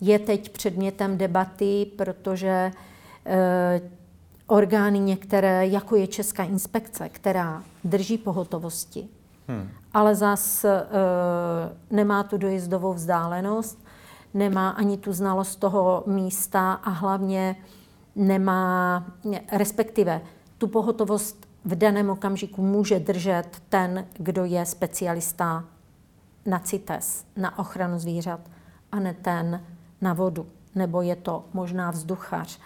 je 0.00 0.18
teď 0.18 0.48
předmětem 0.48 1.18
debaty, 1.18 1.86
protože 1.96 2.70
e, 3.26 3.80
orgány 4.46 4.98
některé, 4.98 5.66
jako 5.66 5.96
je 5.96 6.06
Česká 6.06 6.44
inspekce, 6.44 7.08
která 7.08 7.62
drží 7.84 8.18
pohotovosti, 8.18 9.08
hmm. 9.48 9.68
ale 9.94 10.14
zas 10.14 10.64
e, 10.64 10.86
nemá 11.90 12.22
tu 12.22 12.38
dojezdovou 12.38 12.94
vzdálenost, 12.94 13.84
nemá 14.34 14.70
ani 14.70 14.96
tu 14.96 15.12
znalost 15.12 15.56
toho 15.56 16.02
místa 16.06 16.72
a 16.72 16.90
hlavně 16.90 17.56
nemá, 18.16 19.04
respektive 19.52 20.20
tu 20.60 20.68
pohotovost 20.68 21.46
v 21.64 21.74
daném 21.74 22.10
okamžiku 22.10 22.62
může 22.62 22.98
držet 22.98 23.62
ten, 23.68 24.06
kdo 24.18 24.44
je 24.44 24.66
specialista 24.66 25.64
na 26.46 26.58
CITES, 26.58 27.24
na 27.36 27.58
ochranu 27.58 27.98
zvířat, 27.98 28.40
a 28.92 29.00
ne 29.00 29.14
ten 29.22 29.64
na 30.00 30.12
vodu, 30.12 30.46
nebo 30.74 31.02
je 31.02 31.16
to 31.16 31.44
možná 31.52 31.90
vzduchař. 31.90 32.58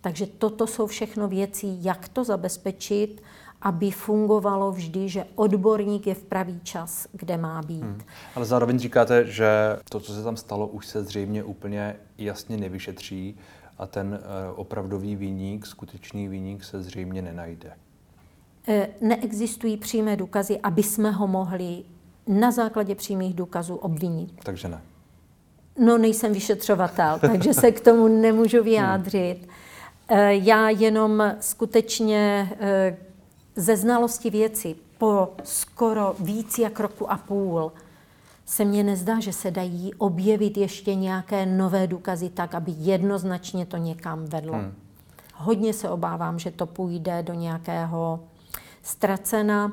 Takže 0.00 0.26
toto 0.26 0.66
jsou 0.66 0.86
všechno 0.86 1.28
věci, 1.28 1.66
jak 1.80 2.08
to 2.08 2.24
zabezpečit, 2.24 3.22
aby 3.62 3.90
fungovalo 3.90 4.72
vždy, 4.72 5.08
že 5.08 5.24
odborník 5.34 6.06
je 6.06 6.14
v 6.14 6.22
pravý 6.22 6.60
čas, 6.62 7.06
kde 7.12 7.36
má 7.36 7.62
být. 7.62 7.82
Hmm. 7.82 8.00
Ale 8.34 8.44
zároveň 8.44 8.78
říkáte, 8.78 9.26
že 9.26 9.78
to, 9.88 10.00
co 10.00 10.14
se 10.14 10.22
tam 10.22 10.36
stalo, 10.36 10.66
už 10.66 10.86
se 10.86 11.04
zřejmě 11.04 11.44
úplně 11.44 11.96
jasně 12.18 12.56
nevyšetří 12.56 13.38
a 13.82 13.86
ten 13.86 14.20
eh, 14.22 14.52
opravdový 14.54 15.16
výnik, 15.16 15.66
skutečný 15.66 16.28
výnik 16.28 16.64
se 16.64 16.82
zřejmě 16.82 17.22
nenajde. 17.22 17.72
Eh, 18.68 18.88
neexistují 19.00 19.76
přímé 19.76 20.16
důkazy, 20.16 20.60
aby 20.60 20.82
jsme 20.82 21.10
ho 21.10 21.26
mohli 21.26 21.84
na 22.26 22.50
základě 22.50 22.94
přímých 22.94 23.34
důkazů 23.34 23.74
obvinit. 23.74 24.32
Takže 24.44 24.68
ne. 24.68 24.80
No, 25.78 25.98
nejsem 25.98 26.32
vyšetřovatel, 26.32 27.18
takže 27.18 27.54
se 27.54 27.72
k 27.72 27.80
tomu 27.80 28.08
nemůžu 28.08 28.56
hmm. 28.56 28.64
vyjádřit. 28.64 29.48
Eh, 30.08 30.34
já 30.34 30.68
jenom 30.68 31.34
skutečně 31.40 32.52
ze 33.56 33.76
znalosti 33.76 34.30
věci 34.30 34.76
po 34.98 35.28
skoro 35.44 36.14
víc 36.20 36.58
jak 36.58 36.80
roku 36.80 37.12
a 37.12 37.16
půl 37.16 37.72
se 38.52 38.64
mně 38.64 38.84
nezdá, 38.84 39.20
že 39.20 39.32
se 39.32 39.50
dají 39.50 39.94
objevit 39.94 40.56
ještě 40.56 40.94
nějaké 40.94 41.46
nové 41.46 41.86
důkazy 41.86 42.28
tak, 42.28 42.54
aby 42.54 42.72
jednoznačně 42.76 43.66
to 43.66 43.76
někam 43.76 44.24
vedlo. 44.24 44.54
Hmm. 44.54 44.74
Hodně 45.34 45.72
se 45.72 45.90
obávám, 45.90 46.38
že 46.38 46.50
to 46.50 46.66
půjde 46.66 47.22
do 47.22 47.34
nějakého 47.34 48.20
ztracena 48.82 49.72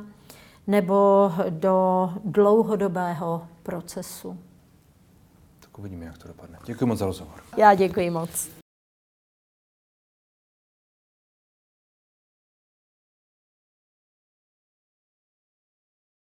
nebo 0.67 1.31
do 1.49 2.09
dlouhodobého 2.25 3.47
procesu. 3.63 4.37
Tak 5.59 5.79
uvidíme, 5.79 6.05
jak 6.05 6.17
to 6.17 6.27
dopadne. 6.27 6.57
Děkuji 6.65 6.85
moc 6.85 6.99
za 6.99 7.05
rozhovor. 7.05 7.43
Já 7.57 7.75
děkuji 7.75 8.09
moc. 8.09 8.58